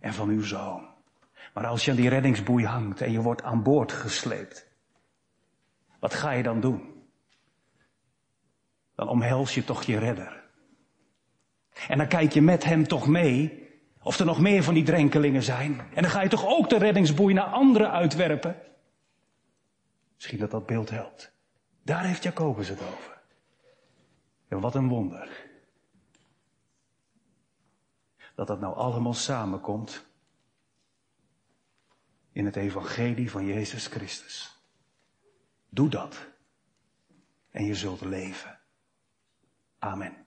En 0.00 0.14
van 0.14 0.28
uw 0.28 0.42
zoon. 0.42 0.93
Maar 1.54 1.66
als 1.66 1.84
je 1.84 1.90
aan 1.90 1.96
die 1.96 2.08
reddingsboei 2.08 2.66
hangt 2.66 3.00
en 3.00 3.12
je 3.12 3.20
wordt 3.20 3.42
aan 3.42 3.62
boord 3.62 3.92
gesleept. 3.92 4.66
Wat 5.98 6.14
ga 6.14 6.30
je 6.30 6.42
dan 6.42 6.60
doen? 6.60 7.02
Dan 8.94 9.08
omhels 9.08 9.54
je 9.54 9.64
toch 9.64 9.82
je 9.82 9.98
redder. 9.98 10.42
En 11.88 11.98
dan 11.98 12.08
kijk 12.08 12.32
je 12.32 12.42
met 12.42 12.64
hem 12.64 12.86
toch 12.86 13.06
mee 13.06 13.68
of 14.02 14.18
er 14.18 14.26
nog 14.26 14.40
meer 14.40 14.62
van 14.62 14.74
die 14.74 14.84
drenkelingen 14.84 15.42
zijn. 15.42 15.80
En 15.80 16.02
dan 16.02 16.10
ga 16.10 16.22
je 16.22 16.28
toch 16.28 16.46
ook 16.46 16.68
de 16.68 16.78
reddingsboei 16.78 17.34
naar 17.34 17.44
anderen 17.44 17.90
uitwerpen. 17.90 18.56
Misschien 20.14 20.38
dat 20.38 20.50
dat 20.50 20.66
beeld 20.66 20.90
helpt. 20.90 21.32
Daar 21.82 22.04
heeft 22.04 22.22
Jacobus 22.22 22.68
het 22.68 22.80
over. 22.80 23.20
En 24.48 24.60
wat 24.60 24.74
een 24.74 24.88
wonder. 24.88 25.46
Dat 28.34 28.46
dat 28.46 28.60
nou 28.60 28.76
allemaal 28.76 29.14
samenkomt 29.14 30.06
in 32.34 32.44
het 32.44 32.56
evangelie 32.56 33.30
van 33.30 33.46
Jezus 33.46 33.86
Christus. 33.86 34.58
Doe 35.68 35.88
dat 35.88 36.26
en 37.50 37.64
je 37.64 37.74
zult 37.74 38.00
leven. 38.00 38.60
Amen. 39.78 40.16